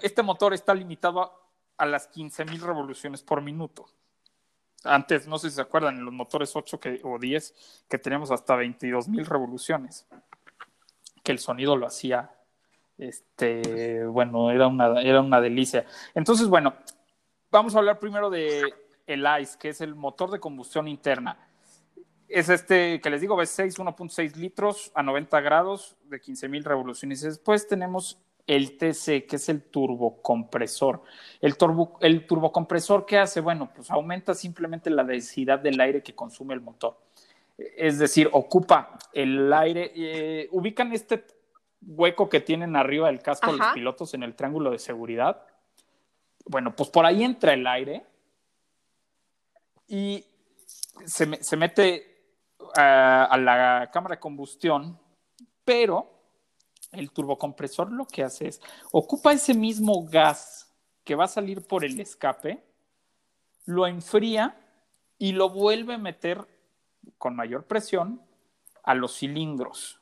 [0.00, 1.32] este motor está limitado a,
[1.78, 3.86] a las 15.000 revoluciones por minuto.
[4.84, 8.30] Antes, no sé si se acuerdan, en los motores 8 que, o 10, que teníamos
[8.30, 10.06] hasta 22.000 revoluciones,
[11.22, 12.30] que el sonido lo hacía,
[12.98, 15.84] este, bueno, era una, era una delicia.
[16.14, 16.74] Entonces, bueno,
[17.50, 18.62] vamos a hablar primero de
[19.06, 21.38] el ICE, que es el motor de combustión interna.
[22.28, 27.20] Es este que les digo, V6, 1.6 litros a 90 grados de 15.000 revoluciones.
[27.20, 31.02] Después tenemos el TC, que es el turbocompresor.
[31.40, 33.40] El, turbo, el turbocompresor, ¿qué hace?
[33.40, 36.98] Bueno, pues aumenta simplemente la densidad del aire que consume el motor.
[37.58, 39.92] Es decir, ocupa el aire.
[39.94, 41.24] Eh, ubican este
[41.86, 45.44] hueco que tienen arriba del casco los pilotos en el triángulo de seguridad.
[46.46, 48.06] Bueno, pues por ahí entra el aire
[49.88, 50.24] y
[51.06, 52.24] se, mete
[52.76, 54.98] a la cámara de combustión,
[55.64, 56.12] pero
[56.92, 60.70] el turbocompresor lo que hace es, ocupa ese mismo gas
[61.04, 62.62] que va a salir por el escape,
[63.64, 64.58] lo enfría
[65.18, 66.46] y lo vuelve a meter
[67.18, 68.22] con mayor presión
[68.82, 70.01] a los cilindros.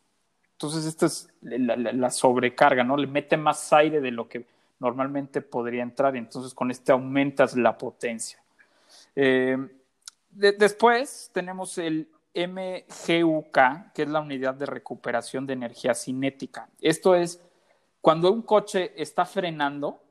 [0.61, 2.95] Entonces, esta es la, sobrecarga, ¿no?
[2.95, 4.45] Le mete más aire de lo que
[4.79, 8.39] normalmente podría entrar entonces con este aumentas la potencia.
[9.17, 9.57] Eh,
[10.29, 13.59] después tenemos el MGUK,
[13.95, 16.69] que es la unidad de recuperación de energía cinética.
[16.83, 17.43] Esto es
[18.03, 20.03] cuando un coche está frenando,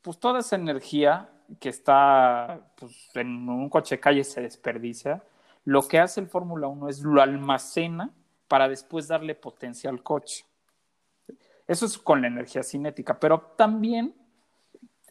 [0.00, 1.28] pues toda esa energía
[1.60, 5.22] que está pues, en un coche calle se desperdicia.
[5.66, 8.10] Lo que hace el Fórmula 1 es lo almacena
[8.48, 10.44] para después darle potencia al coche.
[11.66, 14.14] Eso es con la energía cinética, pero también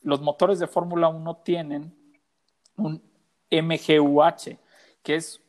[0.01, 1.93] los motores de Fórmula 1 tienen
[2.77, 3.01] un
[3.51, 4.57] MGUH,
[5.03, 5.41] que es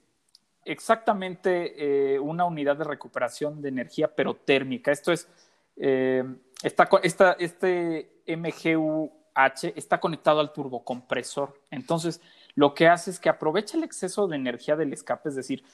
[0.64, 4.92] exactamente eh, una unidad de recuperación de energía, pero térmica.
[4.92, 5.29] Esto es,
[5.77, 6.24] eh,
[6.62, 11.59] este MGUH está conectado al turbocompresor.
[11.70, 12.20] Entonces,
[12.55, 15.64] lo que hace es que aprovecha el exceso de energía del escape, es decir,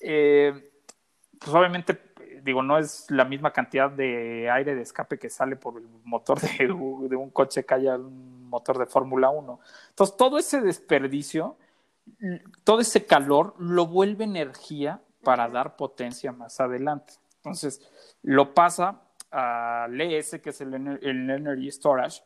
[0.00, 0.70] eh,
[1.38, 1.98] pues obviamente,
[2.42, 6.40] digo, no es la misma cantidad de aire de escape que sale por el motor
[6.40, 6.48] de,
[7.08, 9.60] de un coche que haya un motor de Fórmula 1.
[9.90, 11.56] Entonces, todo ese desperdicio
[12.64, 17.14] todo ese calor lo vuelve energía para dar potencia más adelante.
[17.36, 17.80] Entonces,
[18.22, 22.22] lo pasa al ES, que es el, Energy Storage,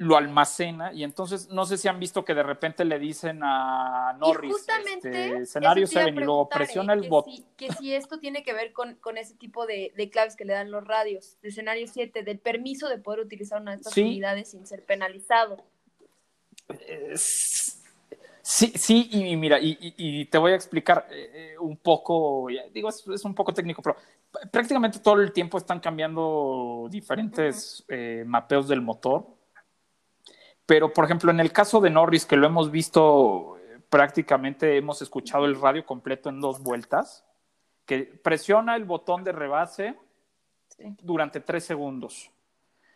[0.00, 4.16] lo almacena y entonces no sé si han visto que de repente le dicen a
[4.18, 7.34] Norris, este, escenario 7 y luego presiona el botón.
[7.58, 10.86] que si esto tiene que ver con, ese tipo de, claves que le dan los
[10.86, 14.86] radios, de escenario 7, del permiso de poder utilizar una de estas unidades sin ser
[14.86, 15.62] penalizado.
[18.40, 23.34] Sí, sí, y, mira, y, te voy a explicar eh, un poco, digo, es, un
[23.34, 23.96] poco técnico, pero
[24.50, 29.39] prácticamente todo el tiempo están cambiando diferentes eh, mapeos del motor.
[30.70, 35.02] Pero, por ejemplo, en el caso de Norris, que lo hemos visto eh, prácticamente, hemos
[35.02, 37.24] escuchado el radio completo en dos vueltas,
[37.86, 39.98] que presiona el botón de rebase
[41.02, 42.30] durante tres segundos.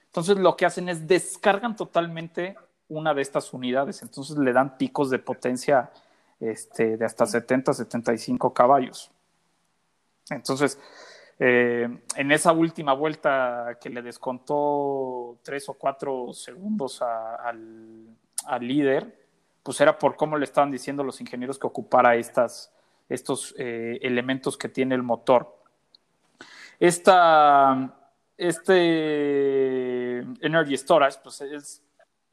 [0.04, 2.56] Entonces, lo que hacen es descargan totalmente
[2.86, 4.02] una de estas unidades.
[4.02, 5.90] Entonces le dan picos de potencia
[6.38, 9.10] este, de hasta 70, 75 caballos.
[10.30, 10.78] Entonces,
[11.38, 18.06] eh, en esa última vuelta que le descontó tres o cuatro segundos al,
[18.60, 19.26] líder,
[19.62, 22.72] pues era por cómo le estaban diciendo los ingenieros que ocupara estas,
[23.08, 25.62] estos eh, elementos que tiene el motor.
[26.78, 27.94] Esta,
[28.36, 31.82] este Energy Storage, pues es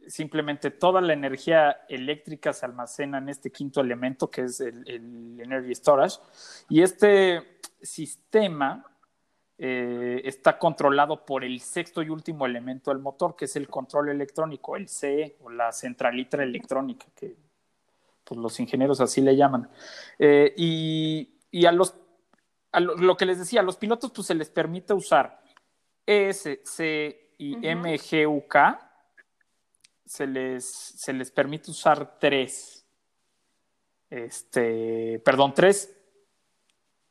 [0.08, 4.84] simplemente toda la energía eléctrica se almacena en este quinto elemento que es el,
[5.40, 6.18] Energy Storage.
[6.70, 8.91] Y este sistema
[9.64, 14.10] eh, está controlado por el sexto y último elemento del motor, que es el control
[14.10, 17.36] electrónico, el CE o la centralitra electrónica, que
[18.24, 19.70] pues, los ingenieros así le llaman.
[20.18, 21.94] Eh, y, a los
[22.74, 25.44] lo, que les decía, a los pilotos pues, se les permite usar
[26.08, 28.56] ES, C y MGUK
[30.08, 32.84] se les, se les permite usar tres,
[34.10, 35.96] este, perdón, tres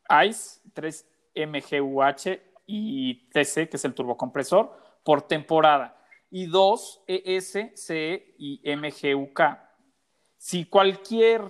[0.08, 5.96] ICE, tres MGUH y TC, que es el turbocompresor, por temporada,
[6.30, 9.40] y dos ES, CE y MGUK.
[10.36, 11.42] Si cualquier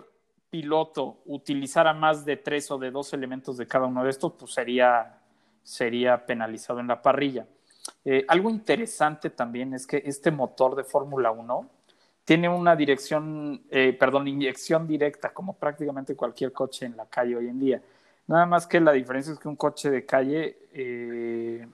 [0.51, 4.53] piloto utilizara más de tres o de dos elementos de cada uno de estos, pues
[4.53, 5.21] sería,
[5.63, 7.47] sería penalizado en la parrilla.
[8.05, 11.71] Eh, algo interesante también es que este motor de Fórmula 1
[12.25, 17.49] tiene una dirección, eh, perdón, inyección directa, como prácticamente cualquier coche en la calle hoy
[17.49, 17.83] en día.
[18.31, 21.67] Nada más que la diferencia es que un coche de calle eh,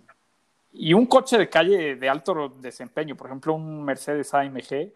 [0.72, 4.90] y un coche de calle de alto desempeño, por ejemplo, un Mercedes AMG,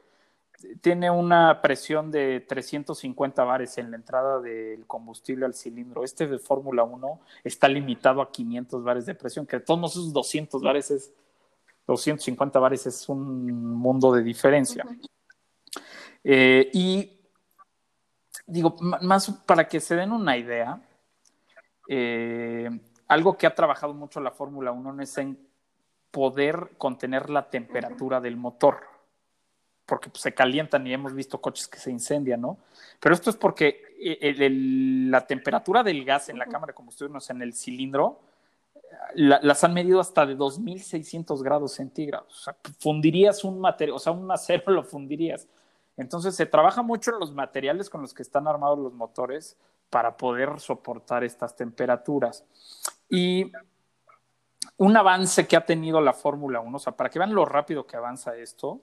[0.81, 6.03] tiene una presión de 350 bares en la entrada del combustible al cilindro.
[6.03, 10.15] Este de Fórmula 1 está limitado a 500 bares de presión, que de todos esos
[10.15, 11.13] 200 bares es
[11.87, 14.87] 250 bares es un mundo de diferencia.
[16.25, 17.21] Eh, y
[18.47, 20.81] digo, más para que se den una idea,
[21.93, 22.71] eh,
[23.09, 25.37] algo que ha trabajado mucho la Fórmula 1 es en
[26.13, 28.79] poder contener la temperatura del motor,
[29.87, 32.59] porque pues, se calientan y hemos visto coches que se incendian, ¿no?
[33.01, 36.75] Pero esto es porque eh, el- el- la temperatura del gas en la cámara de
[36.77, 38.21] combustión, o sea, en el cilindro,
[39.15, 42.33] la- las han medido hasta de 2600 grados centígrados.
[42.33, 45.49] O sea, fundirías un material, o sea, un acero lo fundirías.
[45.97, 49.57] Entonces se trabaja mucho en los materiales con los que están armados los motores
[49.91, 52.45] para poder soportar estas temperaturas.
[53.09, 53.53] Y
[54.77, 57.87] un avance que ha tenido la Fórmula 1, o sea, para que vean lo rápido
[57.87, 58.81] que avanza esto,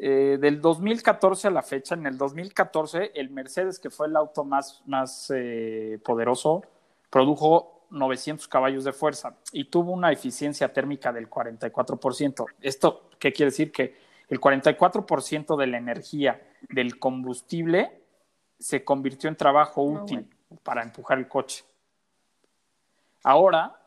[0.00, 4.42] eh, del 2014 a la fecha, en el 2014, el Mercedes, que fue el auto
[4.42, 6.62] más, más eh, poderoso,
[7.10, 12.46] produjo 900 caballos de fuerza y tuvo una eficiencia térmica del 44%.
[12.60, 13.70] ¿Esto qué quiere decir?
[13.70, 13.94] Que
[14.28, 16.40] el 44% de la energía
[16.70, 18.01] del combustible
[18.62, 20.28] se convirtió en trabajo No, útil
[20.62, 21.64] para empujar el coche.
[23.24, 23.80] Ahora,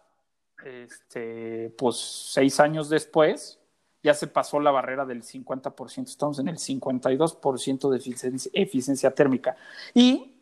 [0.63, 3.59] este, pues seis años después,
[4.03, 9.55] ya se pasó la barrera del 50%, estamos en el 52% de eficiencia, eficiencia térmica.
[9.93, 10.35] Y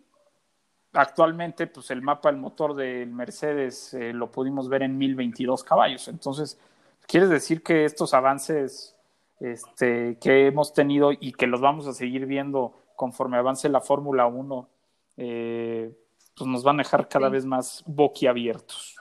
[0.94, 6.08] actualmente, pues el mapa del motor del Mercedes eh, lo pudimos ver en 1022 caballos.
[6.08, 6.60] Entonces,
[7.08, 8.96] ¿quieres decir que estos avances
[9.40, 14.28] este, que hemos tenido y que los vamos a seguir viendo conforme avance la Fórmula
[14.28, 14.70] 1,
[15.18, 15.94] eh,
[16.38, 17.34] pues nos van a dejar cada Sí.
[17.34, 18.96] vez más boquiabiertos?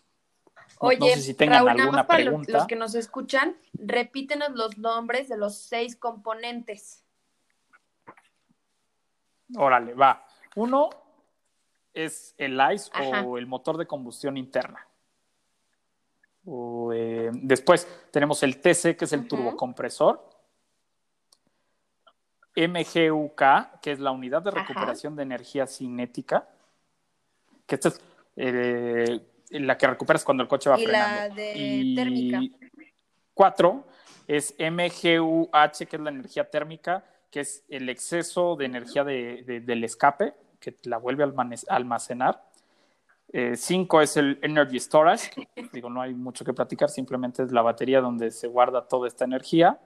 [0.81, 2.53] Oye, no sé si tengan Raúl, nada alguna más para los, pregunta.
[2.53, 7.05] los que nos escuchan, repítenos los nombres de los seis componentes.
[9.57, 10.25] Órale, va.
[10.57, 10.91] Uno
[11.95, 13.23] es el ICE Ajá.
[13.23, 14.85] o el motor de combustión interna.
[16.45, 20.29] O, eh, después tenemos el TC, que es el turbocompresor.
[22.57, 24.61] MGUK, que es la unidad de Ajá.
[24.61, 26.49] recuperación de energía cinética.
[27.67, 28.01] Que esta es
[28.37, 31.35] eh, la que recuperas cuando el coche va Y la frenando.
[31.37, 32.41] de Y térmica.
[33.35, 33.85] Cuatro
[34.27, 39.61] es MGUH, que es la energía térmica, que es el exceso de energía de- de-
[39.61, 42.45] del escape, que la vuelve a almacenar.
[43.33, 45.31] Eh, cinco es el Energy Storage.
[45.73, 49.25] Digo, no hay mucho que platicar, simplemente es la batería donde se guarda toda esta
[49.25, 49.79] energía.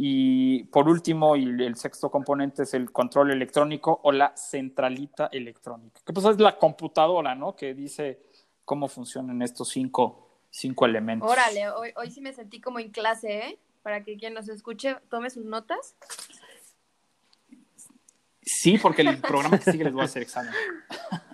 [0.00, 6.00] Y por último, y el sexto componente es el control electrónico o la centralita electrónica,
[6.06, 7.56] que pues es la computadora, ¿no?
[7.56, 8.22] Que dice
[8.64, 11.28] cómo funcionan estos cinco, cinco elementos.
[11.28, 13.58] Órale, hoy, hoy sí me sentí como en clase, ¿eh?
[13.82, 15.96] Para que quien nos escuche tome sus notas.
[18.40, 20.54] Sí, porque el programa que sigue les voy a hacer examen.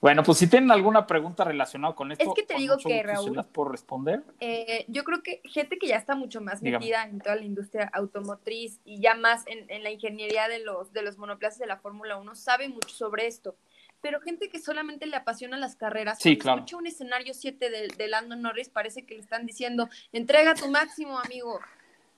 [0.00, 3.34] Bueno, pues si tienen alguna pregunta relacionada con esto, Es que te digo que, Raúl,
[3.36, 4.22] las puedo responder.
[4.40, 6.84] Eh, yo creo que gente que ya está mucho más Dígame.
[6.84, 10.92] metida en toda la industria automotriz y ya más en, en la ingeniería de los,
[10.92, 13.56] de los monoplazas de la Fórmula 1 sabe mucho sobre esto.
[14.00, 16.58] Pero gente que solamente le apasiona las carreras, Sí, claro.
[16.58, 20.68] escucha un escenario 7 de, de Lando Norris, parece que le están diciendo, entrega tu
[20.68, 21.58] máximo, amigo.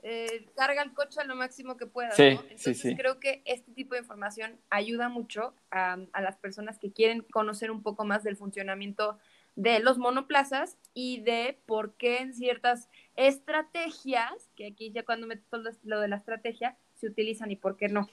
[0.03, 2.17] Eh, carga el coche a lo máximo que puedas.
[2.17, 2.41] Sí, ¿no?
[2.43, 2.97] Entonces sí.
[2.97, 7.71] creo que este tipo de información ayuda mucho a, a las personas que quieren conocer
[7.71, 9.19] un poco más del funcionamiento
[9.57, 15.45] de los monoplazas y de por qué en ciertas estrategias, que aquí ya cuando meto
[15.51, 18.09] todo lo de la estrategia, se utilizan y por qué no.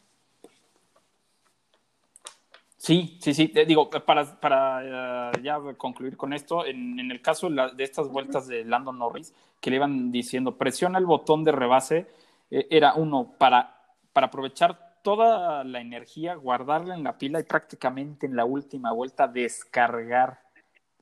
[2.88, 3.50] Sí, sí, sí.
[3.50, 7.68] Te digo, para, para eh, ya concluir con esto, en, en el caso de, la-
[7.70, 12.08] de estas vueltas de Lando Norris, que le iban diciendo, presiona el botón de rebase,
[12.50, 13.76] eh, era uno, para,
[14.14, 19.28] para aprovechar toda la energía, guardarla en la pila y prácticamente en la última vuelta
[19.28, 20.40] descargar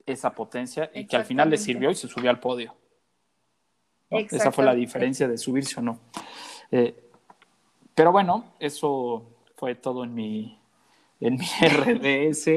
[0.04, 2.74] esa potencia y que al final le sirvió y se subió al podio.
[4.10, 4.18] ¿no?
[4.18, 6.00] Esa fue la diferencia de subirse o no.
[6.72, 7.10] Eh,
[7.94, 9.22] pero bueno, eso
[9.54, 10.58] fue todo en mi,
[11.20, 12.48] en mi RDS.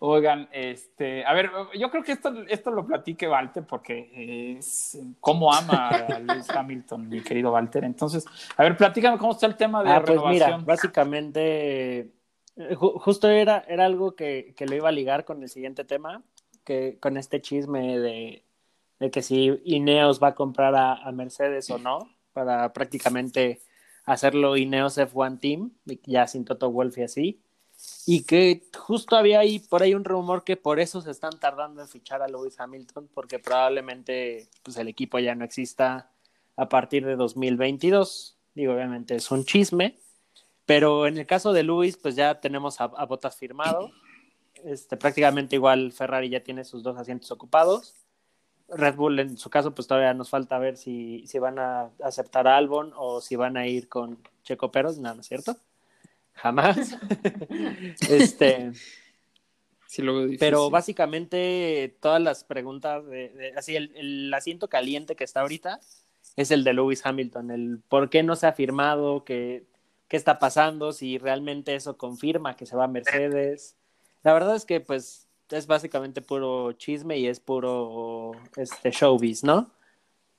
[0.00, 5.52] Oigan, este, a ver, yo creo que esto, esto lo platique Walter porque es cómo
[5.52, 7.82] ama a Lewis Hamilton, mi querido Walter.
[7.82, 8.24] Entonces,
[8.56, 11.98] a ver, platícame cómo está el tema de Ah, pues mira, básicamente,
[12.56, 15.84] eh, ju- justo era, era algo que, que lo iba a ligar con el siguiente
[15.84, 16.22] tema,
[16.64, 18.44] que con este chisme de,
[19.00, 23.60] de que si Ineos va a comprar a, a Mercedes o no, para prácticamente
[24.04, 25.72] hacerlo Ineos F1 Team,
[26.04, 27.40] ya sin Toto Wolff y así.
[28.06, 31.82] Y que justo había ahí por ahí un rumor que por eso se están tardando
[31.82, 36.10] en fichar a Lewis Hamilton, porque probablemente pues, el equipo ya no exista
[36.56, 38.36] a partir de 2022.
[38.54, 39.98] Digo, obviamente es un chisme,
[40.66, 43.90] pero en el caso de Lewis, pues ya tenemos a, a Bottas firmado.
[44.64, 47.94] Este, prácticamente igual Ferrari ya tiene sus dos asientos ocupados.
[48.68, 52.46] Red Bull, en su caso, pues todavía nos falta ver si, si van a aceptar
[52.46, 55.56] a Albon o si van a ir con Checo Pérez, no, ¿no es cierto?
[56.42, 56.96] Jamás.
[58.08, 58.72] este,
[59.88, 60.38] Sí, lo veo difícil.
[60.40, 65.80] Pero básicamente todas las preguntas, de, de- así el, el asiento caliente que está ahorita
[66.36, 69.64] es el de Lewis Hamilton, el por qué no se ha firmado, qué,
[70.06, 73.76] qué está pasando, si realmente eso confirma que se va a Mercedes.
[74.22, 79.70] La verdad es que pues es básicamente puro chisme y es puro este showbiz, ¿no?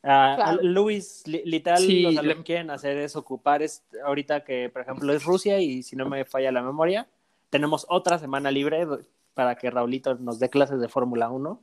[0.04, 0.60] Ah, Claro.
[0.62, 4.70] Lewis, li- literal, Sí, o sea, lo que quieren hacer es ocupar es, ahorita que,
[4.70, 7.08] por ejemplo, es Rusia y si no me falla la memoria,
[7.50, 8.88] tenemos otra semana libre
[9.34, 11.62] para que Raulito nos dé clases de Fórmula 1,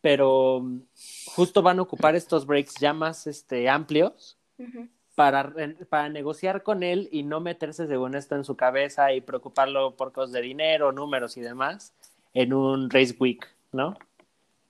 [0.00, 0.80] pero mm,
[1.34, 4.88] justo van a ocupar estos breaks ya más este, amplios Ujú.
[5.14, 9.20] para, re- para negociar con él y no meterse según esto en su cabeza y
[9.20, 11.94] preocuparlo por cosas de dinero, números y demás
[12.34, 13.96] en un race week, ¿no?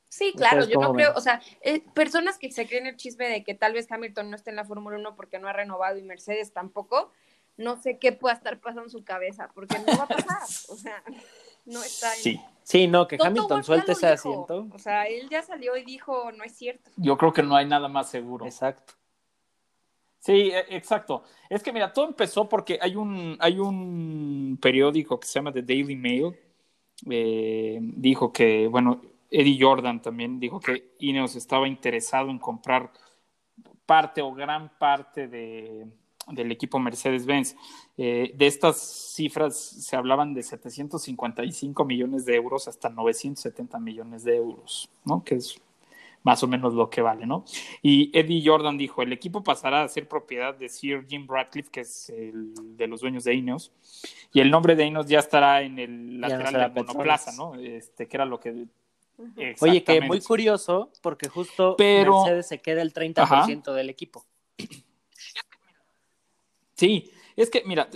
[0.08, 3.28] Sí, claro, ¿Ustedes yo no creo, o sea, eh, personas que se creen el chisme
[3.28, 5.98] de que tal vez Hamilton no esté en la Fórmula 1 porque no ha renovado
[5.98, 7.12] y Mercedes tampoco,
[7.56, 10.76] no sé qué pueda estar pasando en su cabeza, porque no va a pasar, o
[10.76, 11.02] sea,
[11.66, 12.22] no está en...
[12.22, 14.66] Sí, Sí, no, que Toto Hamilton suelte ese dijo, asiento.
[14.76, 16.90] O sea, él ya salió y dijo, no es cierto.
[16.96, 18.44] yo creo que no hay nada más seguro.
[18.44, 18.92] Exacto.
[20.18, 21.22] Sí, e- exacto.
[21.48, 25.62] Es que mira, todo empezó porque hay un, hay un periódico que se llama The
[25.62, 26.36] Daily Mail.
[27.08, 32.92] eh, dijo que, bueno, Eddie Jordan también dijo que Ineos estaba interesado en comprar
[33.86, 35.86] parte o gran parte de,
[36.28, 37.56] del equipo Mercedes-Benz.
[37.96, 38.78] Eh, de estas
[39.14, 45.24] cifras se hablaban de 755 millones de euros hasta 970 millones de euros, ¿no?
[45.24, 45.60] Que es
[46.22, 47.44] más o menos lo que vale, ¿no?
[47.80, 51.80] Y Eddie Jordan dijo, el equipo pasará a ser propiedad de Sir Jim Radcliffe, que
[51.80, 53.72] es el de los dueños de Ineos,
[54.32, 57.32] y el nombre de Ineos ya estará en el no lateral será de monoplaza.
[57.36, 57.54] ¿no?
[57.54, 58.66] Este, que era lo que...
[59.60, 64.24] Oye, que muy curioso, porque justo Pero- Mercedes se queda el 30% del equipo.
[66.74, 67.88] Sí, es que, mira,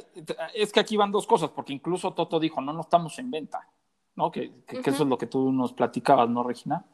[0.54, 3.68] es que aquí van dos cosas, porque incluso Toto dijo, no, no estamos en venta,
[4.16, 4.30] ¿no?
[4.30, 6.84] Que, que- que eso es lo que tú nos platicabas, ¿no, Regina?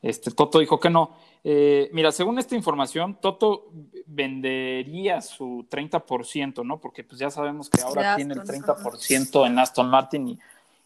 [0.00, 1.16] Este, Toto dijo que no.
[1.44, 3.70] Eh, mira, según esta información, Toto
[4.06, 6.80] vendería su 30%, ¿no?
[6.80, 10.38] Porque pues ya sabemos que ahora De tiene el Aston, 30% en Aston Martin y,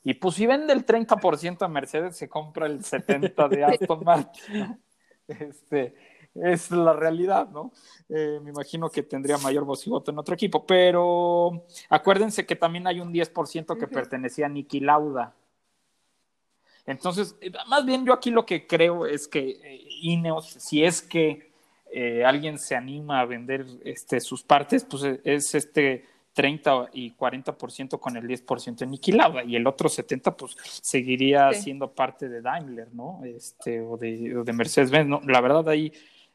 [0.06, 4.58] y pues si vende el 30% a Mercedes, se compra el 70% de Aston Martin,
[4.60, 4.78] ¿no?
[5.26, 5.96] Este,
[6.32, 7.72] es la realidad, ¿no?
[8.08, 12.54] Eh, me imagino que tendría mayor voz y voto en otro equipo, pero acuérdense que
[12.54, 15.34] también hay un 10% que pertenecía a Niki Lauda.
[16.86, 21.02] Entonces, eh, más bien yo aquí lo que creo es que eh, Ineos, si es
[21.02, 21.50] que
[21.90, 26.04] eh, alguien se anima a vender este, sus partes, pues es este
[26.36, 31.50] 30 y 40% con el 10% en Niki Lauda y el otro 70 pues seguiría
[31.54, 31.62] Sí.
[31.62, 33.22] siendo parte de Daimler, ¿no?
[33.24, 35.22] Este, o de, o de Mercedes-Benz, ¿no?
[35.24, 35.90] La verdad ahí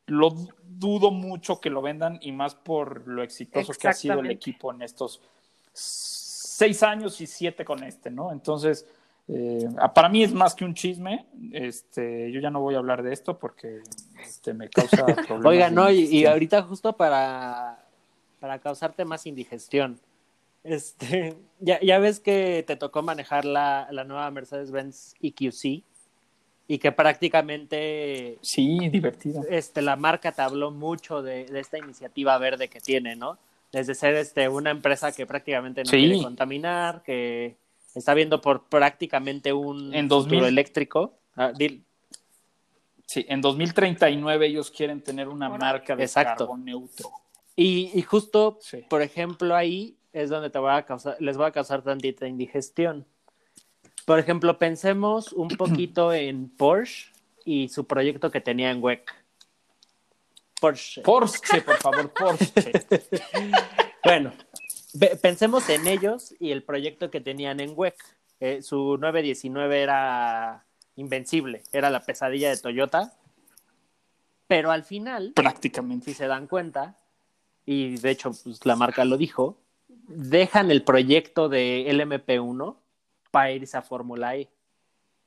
[0.07, 0.33] lo
[0.67, 4.73] dudo mucho que lo vendan y más por lo exitoso que ha sido el equipo
[4.73, 5.21] en estos
[5.71, 8.31] seis años y siete con este, ¿no?
[8.31, 8.87] Entonces,
[9.27, 11.27] eh, para mí es más que un chisme.
[11.51, 13.81] Este, yo ya no voy a hablar de esto porque
[14.19, 15.45] este, me causa problemas.
[15.45, 17.80] Oiga, de no, y, ahorita justo para,
[18.41, 19.99] para causarte más indigestión.
[20.65, 25.83] Este, ya, ya ves que te tocó manejar la, la nueva Mercedes-Benz EQC
[26.67, 29.43] y que prácticamente Sí, divertido.
[29.49, 33.37] este, la marca te habló mucho de, de esta iniciativa verde que tiene, ¿no?
[33.71, 35.97] Desde ser este, una empresa que prácticamente no Sí.
[35.97, 37.55] quiere contaminar, que
[37.93, 40.43] está viendo por prácticamente un En futuro 2000.
[40.45, 41.13] eléctrico.
[41.35, 41.83] Ah, dil-
[43.05, 46.45] Sí, en 2039 ellos quieren tener una marca de Exacto.
[46.45, 47.09] carbón neutro.
[47.61, 48.85] Y, y justo, Sí.
[48.89, 53.05] por ejemplo, ahí es donde te voy a causar, les voy a causar tantita indigestión.
[54.05, 57.11] Por ejemplo, pensemos un poquito en Porsche
[57.45, 59.03] y su proyecto que tenía en WEC.
[60.59, 61.01] Porsche.
[61.01, 62.71] Porsche, por favor, Porsche.
[64.03, 64.33] Bueno,
[65.21, 67.95] pensemos en ellos y el proyecto que tenían en WEC.
[68.39, 73.13] Eh, su 919 era invencible, era la pesadilla de Toyota.
[74.47, 76.05] Pero al final, Prácticamente.
[76.05, 76.97] si se dan cuenta,
[77.65, 79.57] y de hecho pues, la marca lo dijo,
[80.07, 82.75] dejan el proyecto de LMP1
[83.31, 84.49] para irse a Fórmula E.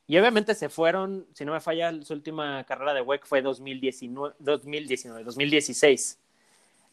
[0.07, 4.35] Y obviamente se fueron, si no me falla, su última carrera de WEC fue 2019,
[4.39, 6.19] 2019 2016.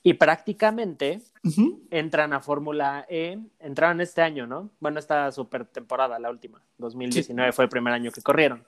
[0.03, 1.81] Y prácticamente Ujú.
[1.91, 4.69] entran a Fórmula E, entraron este año, ¿no?
[4.79, 6.61] Bueno, esta super temporada, la última.
[6.77, 8.65] 2019 fue el primer año que corrieron.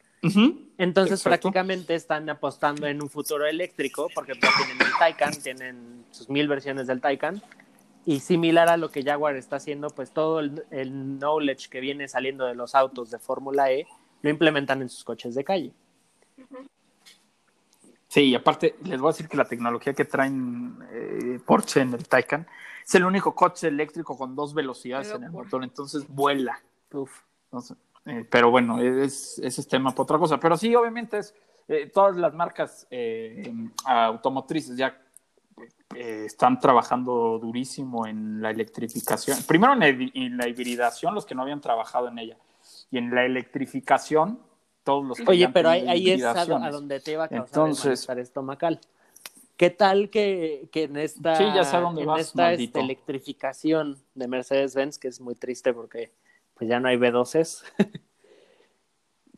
[0.78, 1.30] Entonces Exacto.
[1.30, 6.48] prácticamente están apostando en un futuro eléctrico porque pues, tienen el Taycan, tienen sus mil
[6.48, 7.42] versiones del Taycan
[8.06, 12.08] y similar a lo que Jaguar está haciendo, pues todo el, el knowledge que viene
[12.08, 13.86] saliendo de los autos de Fórmula E
[14.22, 15.74] lo implementan en sus coches de calle.
[18.08, 21.94] Sí, y aparte, les voy a decir que la tecnología que traen eh, Porsche en
[21.94, 22.48] el Taycan
[22.86, 26.62] es el único coche eléctrico con dos velocidades en el motor, entonces vuela.
[26.92, 27.22] Uf.
[27.46, 30.40] Entonces, Eh, pero bueno, es, ese es tema para otra cosa.
[30.40, 31.34] Pero sí, obviamente es
[31.68, 33.52] eh, todas las marcas eh,
[33.86, 35.00] automotrices ya
[35.96, 39.38] están trabajando durísimo en la electrificación.
[39.48, 42.38] Primero en la, hibridación, los que no habían trabajado en ella.
[42.90, 44.40] Y en la electrificación,
[44.84, 48.20] todos los que Oye, pero ahí, es a, donde te iba a causar Entonces, el
[48.20, 48.80] estomacal.
[49.56, 55.36] ¿Qué tal que, que en esta, en esta este, electrificación de Mercedes-Benz, que es muy
[55.36, 56.12] triste porque
[56.54, 57.64] pues ya no hay B12s,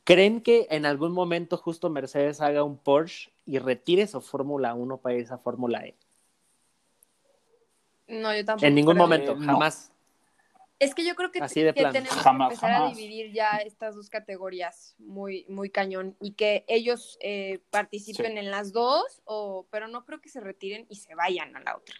[0.03, 4.97] ¿creen que en algún momento justo Mercedes haga un Porsche y retire su Fórmula 1
[4.97, 5.95] para irse a Fórmula E?
[8.07, 8.68] No, yo tampoco.
[8.68, 9.91] En ningún momento, jamás.
[10.78, 15.45] Es que yo creo que, tenemos que empezar a dividir ya estas dos categorías muy,
[15.47, 20.28] muy cañón y que ellos eh, participen en las dos, o, pero no creo que
[20.28, 21.95] se retiren y se vayan a la otra.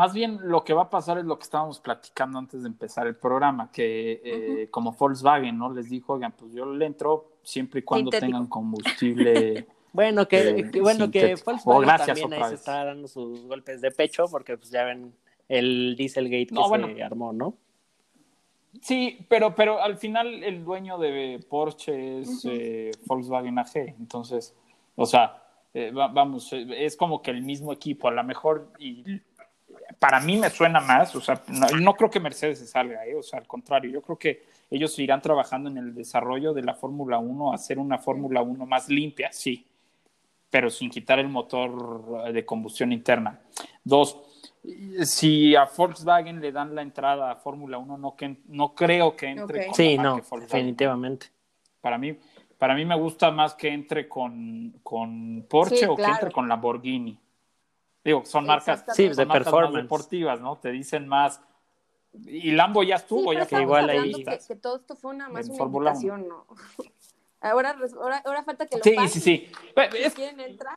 [0.00, 3.06] Más bien lo que va a pasar es lo que estábamos platicando antes de empezar
[3.06, 5.70] el programa, que eh, como Volkswagen, ¿no?
[5.70, 9.66] Les dijo, oigan, pues yo le entro siempre y cuando tengan combustible.
[9.92, 14.24] bueno, que, eh, bueno, que Volkswagen también ahí se está dando sus golpes de pecho,
[14.30, 15.12] porque pues ya ven
[15.50, 17.58] el Dieselgate que se armó, ¿no?
[18.80, 24.56] Sí, pero, pero al final el dueño de Porsche es eh, Volkswagen AG, entonces,
[24.96, 25.42] o sea,
[25.72, 29.20] eh, vamos, eh, es como que el mismo equipo, a lo mejor, y
[30.00, 33.38] para mí me suena más, o sea, no, creo que Mercedes se salga, o sea,
[33.38, 37.52] al contrario, yo creo que ellos irán trabajando en el desarrollo de la Fórmula 1,
[37.52, 39.66] hacer una Fórmula 1 más limpia, sí,
[40.48, 43.40] pero sin quitar el motor de combustión interna.
[43.84, 44.16] Dos,
[45.02, 49.26] si a Volkswagen le dan la entrada a Fórmula 1, no, que, no creo que
[49.28, 51.26] entre con Sí, no, definitivamente.
[51.78, 52.16] Para mí,
[52.56, 57.18] para mí me gusta más que entre con, con Porsche o que entre con Lamborghini.
[58.04, 59.82] Digo, son marcas, sí, de performance.
[59.82, 60.56] deportivas, ¿no?
[60.58, 61.40] Te dicen más.
[62.26, 64.24] Y Lambo ya estuvo, ya que igual ahí.
[64.24, 66.46] Que, todo esto fue una más una invitación, ¿no?
[67.40, 67.76] ahora,
[68.24, 69.52] ahora, falta que lo Sí, sí, sí.
[70.14, 70.76] ¿Quieren entrar?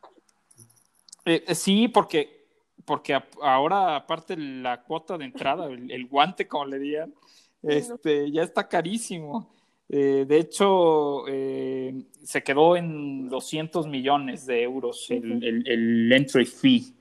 [1.26, 2.44] Eh, eh, sí, porque
[2.86, 7.14] porque ahora aparte la cuota de entrada, el, guante como le digan,
[7.64, 9.50] este, ya está carísimo.
[9.90, 11.94] Eh, de hecho, eh,
[12.24, 16.94] se quedó en 200 millones de euros el, entry fee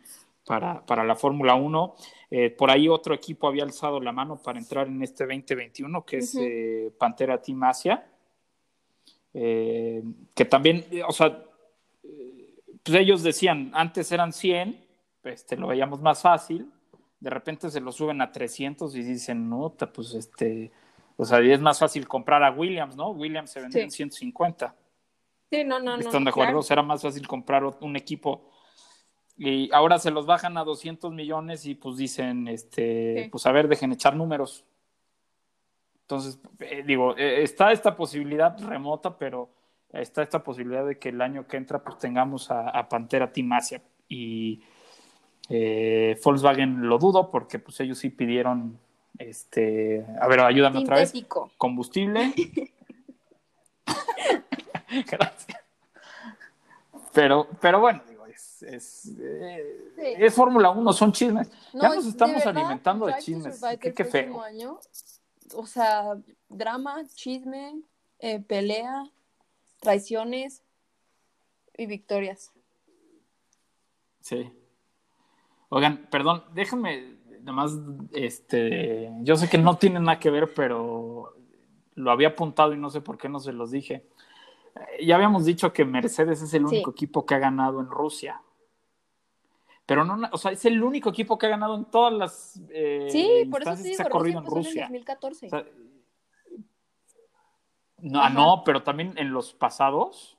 [0.45, 1.95] para, para la Fórmula 1.
[2.30, 6.18] Eh, por ahí otro equipo había alzado la mano para entrar en este 2021, que
[6.18, 6.38] es
[6.99, 8.07] Pantera Team Asia,
[9.32, 11.45] que también, o sea,
[12.82, 14.82] pues ellos decían, antes eran 100
[15.24, 16.70] este, lo veíamos más fácil,
[17.20, 20.72] de repente se lo suben a 300 y dicen, no, pues este,
[21.16, 23.11] o sea, es más fácil comprar a Williams, ¿no?
[23.11, 24.74] Williams se vende en 150.
[25.51, 26.03] Sí, no, no, no.
[26.03, 26.62] ¿Están de acuerdo?
[26.62, 28.51] Será más fácil comprar un equipo.
[29.37, 33.68] Y ahora se los bajan a 200 millones y pues dicen, este, pues a ver,
[33.68, 34.64] dejen echar números.
[36.03, 39.49] Entonces, eh, digo, eh, está esta posibilidad remota, pero
[39.93, 43.53] está esta posibilidad de que el año que entra pues tengamos a, a Pantera Team
[43.53, 43.83] Asia.
[44.09, 44.62] Y
[45.49, 48.78] eh, Volkswagen lo dudo porque pues ellos sí pidieron,
[49.18, 51.12] este, a ver, ayúdame otra vez.
[51.57, 52.33] Combustible.
[55.11, 55.59] Gracias.
[57.12, 58.03] Pero, pero bueno,
[58.66, 59.16] es, es,
[59.98, 61.50] eh, Fórmula 1, son chismes.
[61.72, 63.60] ya nos estamos alimentando de chismes.
[63.80, 64.40] Qué, feo.
[65.54, 66.16] o sea,
[66.48, 67.82] drama, chisme,
[68.18, 69.04] eh, pelea,
[69.80, 70.62] traiciones
[71.76, 72.52] y victorias.
[74.20, 74.52] Sí.
[75.68, 77.72] Oigan, perdón, déjenme nomás,
[78.12, 81.34] este, yo sé que no tiene nada que ver, pero
[81.94, 84.06] lo había apuntado y no sé por qué no se los dije.
[84.74, 88.40] Eh, ya habíamos dicho que Mercedes es el único equipo que ha ganado en Rusia.
[89.93, 92.61] Pero no, o sea, es el único equipo que ha ganado en todas las.
[92.70, 94.86] Eh, sí, por eso sí, se ha corrido en Rusia.
[94.86, 95.51] En 2014.
[97.99, 100.38] no, no, pero también en los pasados.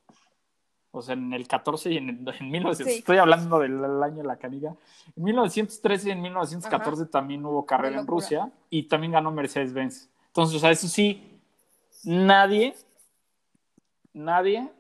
[0.90, 4.38] O sea, en el 14 y en, en 1900, estoy hablando del año de la
[4.38, 4.76] canilla.
[5.16, 10.10] En 1913 y en 1914 también hubo carrera en Rusia y también ganó Mercedes-Benz.
[10.28, 11.40] Entonces, o sea, eso sí,
[12.04, 12.76] nadie,
[14.14, 14.72] nadie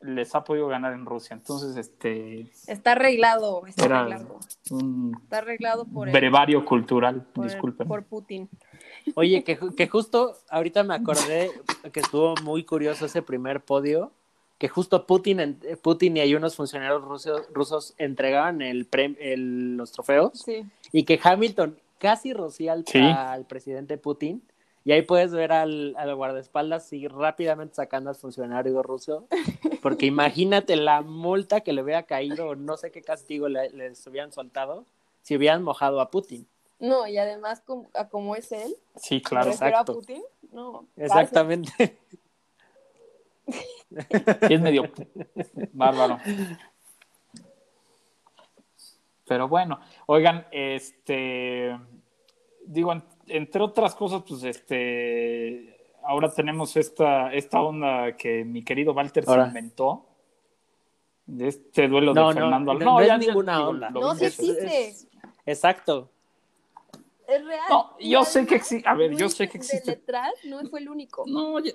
[0.00, 1.34] les ha podido ganar en Rusia.
[1.34, 2.50] Entonces, este.
[2.66, 4.38] Está arreglado, está arreglado.
[5.22, 6.08] está arreglado por.
[6.08, 7.86] El, brevario cultural, disculpen.
[7.86, 8.48] por Putin.
[9.14, 11.50] Oye, que, que justo ahorita me acordé
[11.92, 14.12] que estuvo muy curioso ese primer podio
[14.60, 18.86] que justo Putin, Putin y hay unos funcionarios rusos, rusos entregaban el,
[19.78, 20.44] los trofeos
[20.92, 24.42] y que Hamilton casi rocía al, presidente Putin
[24.84, 29.26] y ahí puedes ver al, al guardaespaldas y rápidamente sacando al funcionario ruso,
[29.82, 34.32] porque imagínate la multa que le hubiera caído, no sé qué castigo le, les hubieran
[34.32, 34.86] soltado
[35.22, 36.46] si hubieran mojado a Putin.
[36.78, 39.92] No, y además, como, como es él, sí, claro, exacto.
[39.92, 41.98] a Putin, No, Exactamente.
[44.40, 44.90] es medio
[45.72, 46.18] bárbaro.
[49.26, 51.78] Pero bueno, oigan, este,
[52.66, 53.00] digo,
[53.30, 59.32] entre otras cosas, pues este, ahora tenemos esta, esta onda que mi querido Walter se
[59.32, 60.06] inventó.
[61.26, 63.90] De este duelo de Fernando No, no, ya ninguna onda.
[63.90, 64.94] No, sí existe.
[65.46, 66.10] exacto.
[67.28, 67.62] Es real.
[67.70, 68.88] No, yo sé que existe.
[68.88, 69.92] A ver, yo sé que existe.
[69.92, 71.24] Detrás no fue el único.
[71.28, 71.72] No, ya.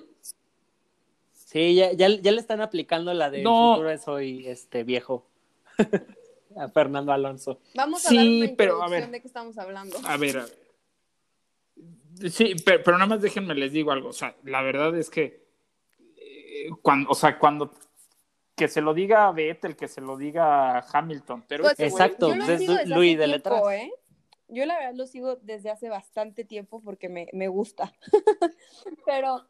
[1.32, 3.72] Sí, ya, ya, ya, le están aplicando la de no.
[3.74, 5.24] futuro es hoy este viejo.
[6.56, 7.60] a Fernando Alonso.
[7.74, 9.96] Vamos a sí, dar una pero a ver, de qué estamos hablando.
[10.04, 10.65] A ver, a ver.
[12.30, 14.08] Sí, pero, pero, nada más déjenme les digo algo.
[14.08, 15.46] O sea, la verdad es que
[16.16, 17.72] eh, cuando, o sea, cuando
[18.56, 22.34] que se lo diga a Vettel, que se lo diga a Hamilton, pero pues, exacto,
[22.34, 23.62] yo es Luis de letras.
[23.72, 23.92] ¿eh?
[24.48, 27.92] Yo la verdad lo sigo desde hace bastante tiempo porque me, me gusta.
[29.06, 29.46] pero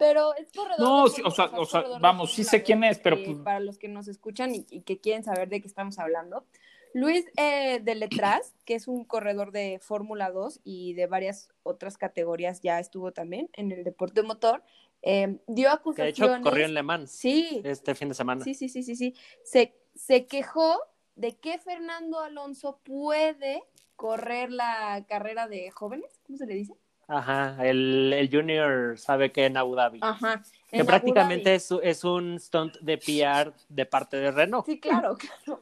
[0.00, 0.80] pero es corredor.
[0.80, 3.36] No, o sea, o sea vamos, sí sé quién es, pero pues...
[3.38, 6.46] para los que nos escuchan y, que quieren saber de qué estamos hablando,
[6.92, 11.96] Luis eh, de Letras, que es un corredor de Fórmula 2 y de varias otras
[11.98, 14.62] categorías, ya estuvo también en el deporte motor,
[15.02, 16.14] eh, dio acusaciones.
[16.14, 17.10] Que de hecho corrió en Le Mans.
[17.10, 17.62] Sí.
[17.64, 18.44] Este fin de semana.
[18.44, 19.14] Sí, sí, sí, sí, sí.
[19.42, 20.78] Se, se quejó
[21.14, 23.62] de que Fernando Alonso puede
[23.96, 26.74] correr la carrera de jóvenes, ¿cómo se le dice?
[27.06, 29.98] Ajá, el, el Junior sabe que en Abu Dhabi.
[30.00, 30.42] Ajá.
[30.70, 34.64] Que prácticamente es, es, un stunt de PR de parte de Renault.
[34.64, 35.60] Sí, claro, claro.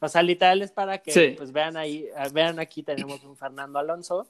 [0.00, 4.26] O sea, literal es para que pues vean ahí, vean aquí tenemos un Fernando Alonso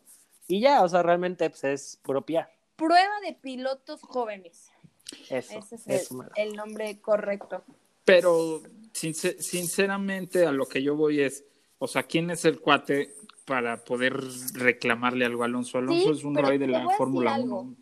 [0.46, 2.48] y ya, o sea, realmente pues es puro PR.
[2.76, 4.70] Prueba de pilotos jóvenes.
[5.28, 7.64] Eso, Ese es el, el, nombre correcto.
[8.04, 8.62] Pero
[8.92, 11.44] sinceramente a lo que yo voy es,
[11.78, 13.14] o sea, ¿quién es el cuate
[13.46, 14.20] para poder
[14.54, 15.78] reclamarle algo a Alonso.
[15.78, 17.76] Alonso es un rey de la Fórmula 1.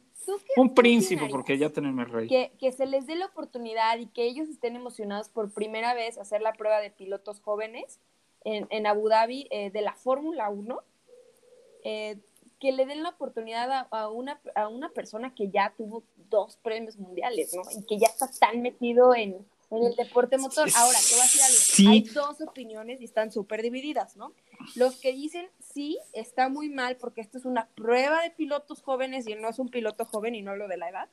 [0.56, 2.28] Un príncipe, porque ya tenemos rey.
[2.28, 6.18] Que, que, se les dé la oportunidad y que ellos estén emocionados por primera vez
[6.18, 8.00] a hacer la prueba de pilotos jóvenes
[8.44, 10.82] en, en Abu Dhabi eh, de la Fórmula 1.
[11.84, 12.18] Eh,
[12.60, 16.56] que le den la oportunidad a, a, una, a una persona que ya tuvo dos
[16.62, 17.62] premios mundiales, ¿no?
[17.78, 19.44] Y que ya está tan metido en,
[19.76, 20.68] en el deporte motor.
[20.76, 21.90] Ahora, te voy a decir algo.
[21.92, 24.32] Hay dos opiniones y están súper divididas, ¿no?
[24.74, 29.26] Los que dicen, sí, está muy mal porque esto es una prueba de pilotos jóvenes
[29.28, 31.08] y no es un piloto joven y no lo de la edad.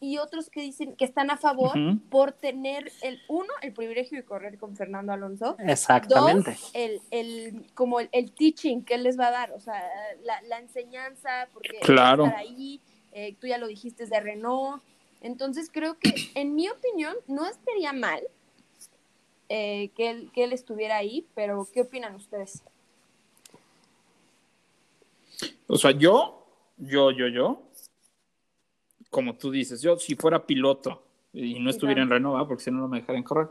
[0.00, 1.72] Y otros que dicen que están a favor
[2.08, 5.56] por tener el uno, el privilegio de correr con Fernando Alonso.
[5.58, 6.52] Exactamente.
[6.52, 9.82] Dos, el, el, como el, teaching que él les va a dar, o sea,
[10.22, 12.26] la, la enseñanza, porque claro.
[12.26, 14.82] estar ahí, eh, tú ya lo dijiste, es de Renault,
[15.22, 18.22] entonces creo que, en mi opinión, no estaría mal
[19.48, 22.62] eh, que, él, que él estuviera ahí, pero ¿qué opinan ustedes?
[25.66, 26.46] O sea, yo,
[26.76, 27.62] yo, yo, yo,
[29.10, 31.02] como tú dices, yo si fuera piloto
[31.32, 33.48] y no estuviera en Renova, porque si no, no me dejarían correr,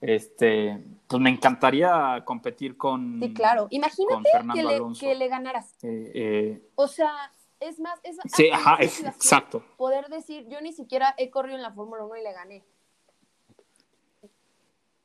[0.00, 3.20] este, pues me encantaría competir con.
[3.20, 3.68] Sí, claro.
[3.70, 5.72] Imagínate que le, que le, ganaras.
[5.82, 9.64] Eh, eh, o sea, es más, es sí, ajá, exacto.
[9.76, 12.64] Poder decir, yo ni siquiera he corrido en la Fórmula 1 y le gané.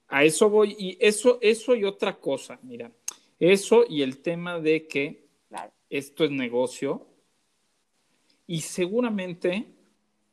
[0.07, 2.91] A eso voy, y eso, eso y otra cosa, mira,
[3.39, 5.27] eso y el tema de que
[5.89, 7.05] esto es negocio,
[8.47, 9.67] y seguramente,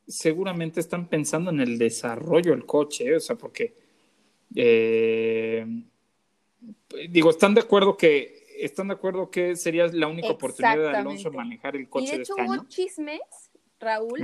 [0.09, 3.17] seguramente están pensando en el desarrollo del coche, ¿eh?
[3.17, 3.77] o sea, porque
[4.55, 5.67] eh,
[7.11, 11.31] digo, están de acuerdo que ¿están de acuerdo que sería la única oportunidad de Alonso
[11.31, 13.21] manejar el coche y de, hecho, de este hubo chismes,
[13.79, 14.21] Raúl,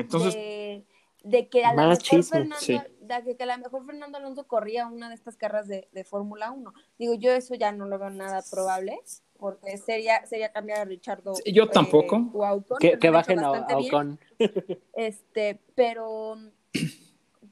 [1.24, 2.57] de, que a lo mejor Fernando,
[3.01, 6.51] de que a lo mejor Fernando Alonso corría una de estas carreras de, de Fórmula
[6.51, 6.72] 1.
[6.99, 8.99] Digo, yo eso ya no lo veo nada probable,
[9.39, 11.35] porque sería, sería cambiar a Richardo.
[11.45, 12.33] yo tampoco.
[12.80, 14.18] Eh, que, bajen a, Ocon.
[14.95, 16.37] Este, pero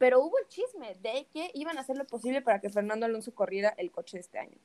[0.01, 3.35] pero hubo el chisme de que iban a hacer lo posible para que Fernando Alonso
[3.35, 4.57] corriera el coche de este año.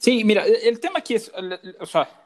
[0.00, 1.32] Sí, mira, el tema aquí es,
[1.80, 2.22] o sea,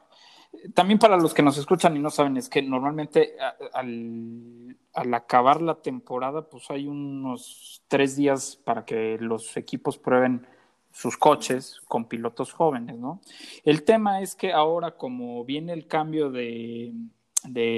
[0.73, 3.35] también para los que nos escuchan y no saben, es que normalmente
[3.73, 10.47] al, acabar la temporada, pues hay unos tres días para que los equipos prueben
[10.91, 13.21] sus coches con pilotos jóvenes, ¿no?
[13.63, 16.93] El tema es que ahora, como viene el cambio de,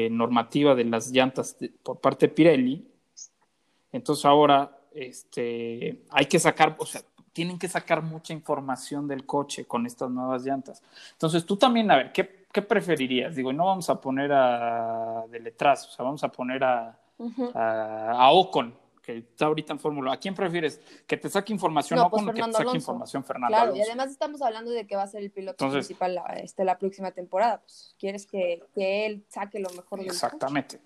[0.09, 2.87] normativa de las llantas por parte de Pirelli,
[3.91, 7.01] entonces ahora este, hay que sacar, o sea,
[7.39, 10.83] tienen que sacar mucha información del coche con estas nuevas llantas.
[11.13, 13.33] Entonces, tú también, a ver, ¿qué, qué preferirías?
[13.33, 16.99] Digo, no vamos a poner a de letras, o sea, vamos a poner a,
[17.53, 20.11] a, Ocon, que está ahorita en Fórmula.
[20.11, 20.81] ¿A quién prefieres?
[21.07, 22.75] ¿Que te saque información No, o pues con que te saque Alonso.
[22.75, 25.87] información Fernando Claro, y además estamos hablando de que va a ser el piloto Entonces-
[25.87, 27.61] principal la, este, la próxima temporada.
[27.61, 30.07] Pues quieres que, que él saque lo mejor coche.
[30.07, 30.81] Exactamente.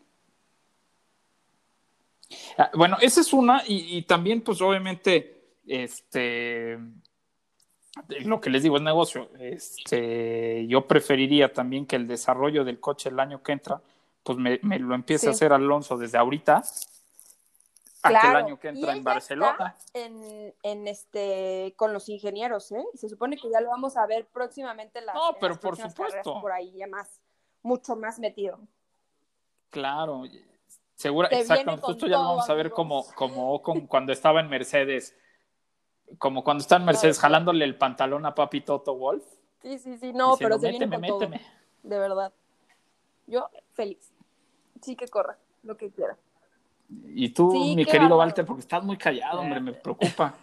[2.59, 6.78] Ah, Bueno, esa es una, y, y también, pues obviamente, este,
[8.26, 9.30] lo que les digo es negocio.
[9.39, 13.82] Este, yo preferiría también que el desarrollo del coche el año que entra,
[14.24, 16.61] pues me, me lo empiece a hacer Alonso desde ahorita,
[18.03, 19.78] que el Claro, año que entra en Barcelona.
[19.93, 22.84] En, en este, con los ingenieros, ¿eh?
[22.95, 25.78] Se supone que ya lo vamos a ver próximamente en las, No, pero las por
[25.78, 26.41] supuesto.
[26.41, 27.22] por ahí, ya más,
[27.61, 28.59] mucho más metido.
[29.70, 30.24] Claro,
[30.95, 31.78] segura, exacto.
[31.78, 35.16] Justo ya lo vamos a ver como, como, como cuando estaba en Mercedes,
[36.17, 37.33] como cuando está en Mercedes Claro.
[37.33, 39.23] jalándole el pantalón a Papi Toto Wolf.
[39.61, 41.51] Sí, sí, sí, no, pero se viene méteme, con todo, méteme.
[41.83, 42.33] de verdad.
[43.27, 44.11] Yo feliz.
[44.81, 46.17] Sí que corra, lo que quiera.
[47.15, 48.17] Y tú, Sí, mi querido.
[48.17, 50.35] Walter, porque estás muy callado, hombre, me preocupa.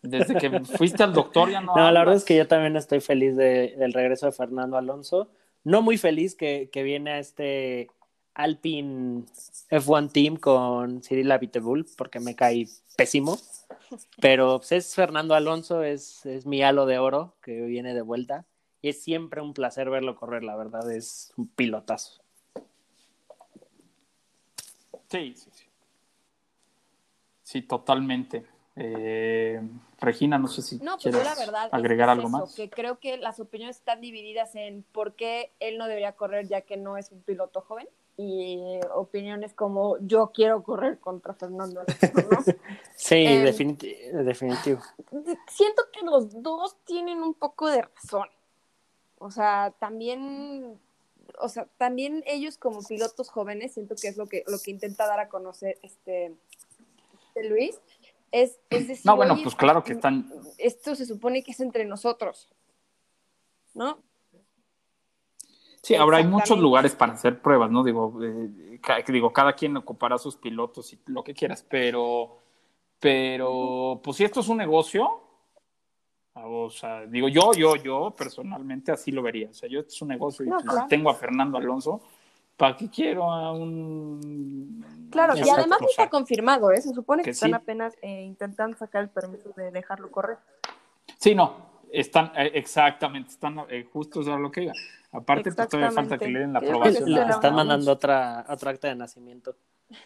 [0.00, 1.76] Desde que fuiste al doctor ya no.
[1.76, 5.28] No, la verdad es que yo también estoy feliz de- del regreso de Fernando Alonso.
[5.62, 7.88] No muy feliz que, que viene a este
[8.34, 9.24] Alpine
[9.70, 12.66] F1 Team con Cyril Abiteboul, porque me cae
[12.96, 13.38] pésimo.
[14.20, 18.46] Pero pues, es Fernando Alonso, es, es mi halo de oro que viene de vuelta.
[18.80, 22.20] Y es siempre un placer verlo correr, la verdad, es un pilotazo.
[25.08, 25.64] Sí, sí, sí.
[27.42, 28.46] Sí, totalmente.
[28.76, 29.60] Eh,
[30.00, 32.54] Regina, no sé si No, pues quieres la verdad agregar es algo eso, más.
[32.54, 36.62] que creo que las opiniones están divididas en por qué él no debería correr ya
[36.62, 42.28] que no es un piloto joven y opiniones como yo quiero correr contra Fernando Alonso,
[42.30, 42.54] ¿no?
[42.96, 44.80] Sí, definiti- definitivo.
[45.48, 48.28] Siento que los dos tienen un poco de razón.
[49.18, 50.78] O sea, también
[51.38, 55.06] o sea, también ellos como pilotos jóvenes, siento que es lo que lo que intenta
[55.06, 56.34] dar a conocer este,
[57.28, 57.80] este Luis
[58.30, 60.30] es, es decir, No, bueno, pues claro que están.
[60.58, 62.48] esto se supone que es entre nosotros.
[63.74, 63.98] ¿No?
[65.82, 67.82] Sí, ahora hay muchos lugares para hacer pruebas, ¿no?
[67.82, 72.38] Digo, eh, ca- digo, cada quien ocupará sus pilotos y lo que quieras, pero,
[73.00, 75.20] pero, pues si esto es un negocio,
[76.34, 79.50] o sea, digo, yo, yo, yo personalmente así lo vería.
[79.50, 80.86] O sea, yo esto es un negocio y No, pues, claro.
[80.88, 82.00] tengo a Fernando Alonso,
[82.56, 85.08] ¿para qué quiero a un...
[85.10, 86.80] Claro, y además no está confirmado, ¿eh?
[86.80, 87.54] Se supone que, que están sí.
[87.54, 90.38] apenas eh, intentando sacar el permiso de dejarlo correr.
[91.18, 94.72] Sí, no, están, eh, exactamente, están eh, justo eso es a lo que iba.
[95.12, 97.10] Aparte, pues todavía falta que le den la creo aprobación.
[97.12, 97.56] Le están vamos.
[97.56, 99.56] mandando otra, otro acta de nacimiento.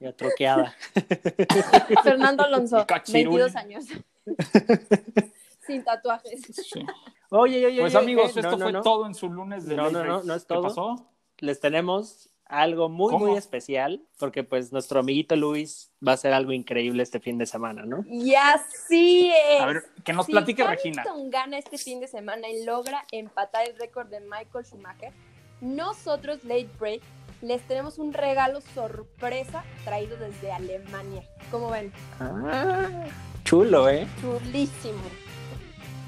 [0.00, 0.76] Ya troqueada.
[2.04, 3.40] Fernando Alonso, Cachirul.
[3.40, 3.84] 22 años.
[5.66, 6.40] Sin tatuajes.
[6.52, 6.86] Sí.
[7.30, 8.82] Oye, oye, Pues oye, amigos, eh, esto no, no, fue no.
[8.82, 10.62] todo en su lunes de No, no, no, no es ¿Qué todo.
[10.62, 11.10] pasó?
[11.38, 13.26] Les tenemos algo muy, ¿Cómo?
[13.26, 17.46] muy especial, porque pues nuestro amiguito Luis va a hacer algo increíble este fin de
[17.46, 18.04] semana, ¿no?
[18.08, 19.60] Y así es.
[19.60, 21.04] A ver, que nos si platique Hamilton Regina.
[21.28, 25.12] gana este fin de semana y logra empatar el récord de Michael Schumacher,
[25.60, 27.02] nosotros, Late Break,
[27.42, 31.22] les tenemos un regalo sorpresa traído desde Alemania.
[31.50, 31.92] ¿Cómo ven?
[32.18, 33.04] Ah,
[33.44, 34.06] chulo, ¿eh?
[34.20, 35.02] Chulísimo.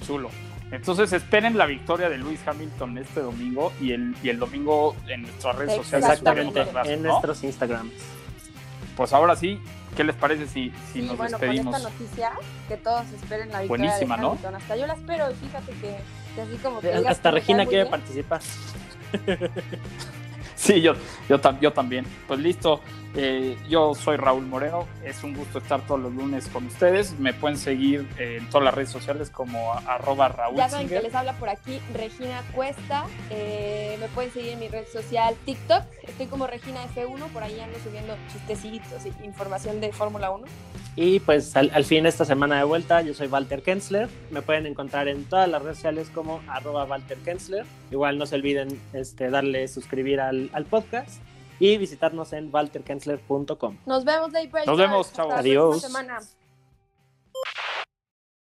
[0.06, 0.30] Chulo.
[0.70, 5.22] Entonces esperen la victoria de Luis Hamilton este domingo y el, y el domingo en
[5.22, 6.08] nuestras redes sociales.
[6.08, 7.08] Exactamente, las- en ¿no?
[7.10, 7.92] nuestros Instagrams.
[8.96, 9.60] Pues ahora sí,
[9.96, 11.74] ¿qué les parece si, si Sí, nos bueno, despedimos?
[11.74, 12.32] con esta noticia,
[12.68, 14.28] que todos esperen la victoria Buenísima, de ¿no?
[14.30, 14.54] Hamilton.
[14.56, 15.96] Hasta yo la espero y fíjate que,
[16.34, 18.40] que así como que digas Hasta Regina quiere participar.
[20.60, 20.92] Sí, yo,
[21.26, 22.04] yo, yo también.
[22.28, 22.82] Pues listo,
[23.16, 27.18] eh, yo soy Raúl Moreno, es un gusto estar todos los lunes con ustedes.
[27.18, 30.86] Me pueden seguir eh, en todas las redes sociales como a- arroba Raúl Ya saben
[30.88, 33.06] que les habla por aquí Regina Cuesta.
[33.30, 35.82] Eh, me pueden seguir en mi red social TikTok.
[36.06, 37.26] Estoy como Regina F1.
[37.32, 40.44] Por ahí ando subiendo chistecitos y información de Fórmula 1.
[41.02, 44.06] Y pues al, al fin esta semana de vuelta, yo soy Walter Kensler.
[44.30, 47.64] Me pueden encontrar en todas las redes sociales como arroba Walter Kensler.
[47.90, 51.22] Igual no se olviden este, darle suscribir al, al podcast
[51.58, 53.78] y visitarnos en walterkensler.com.
[53.86, 54.66] Nos vemos, Daybreakers.
[54.66, 55.32] Nos vemos, chavos.
[55.32, 55.80] Adiós.
[55.80, 56.20] semana.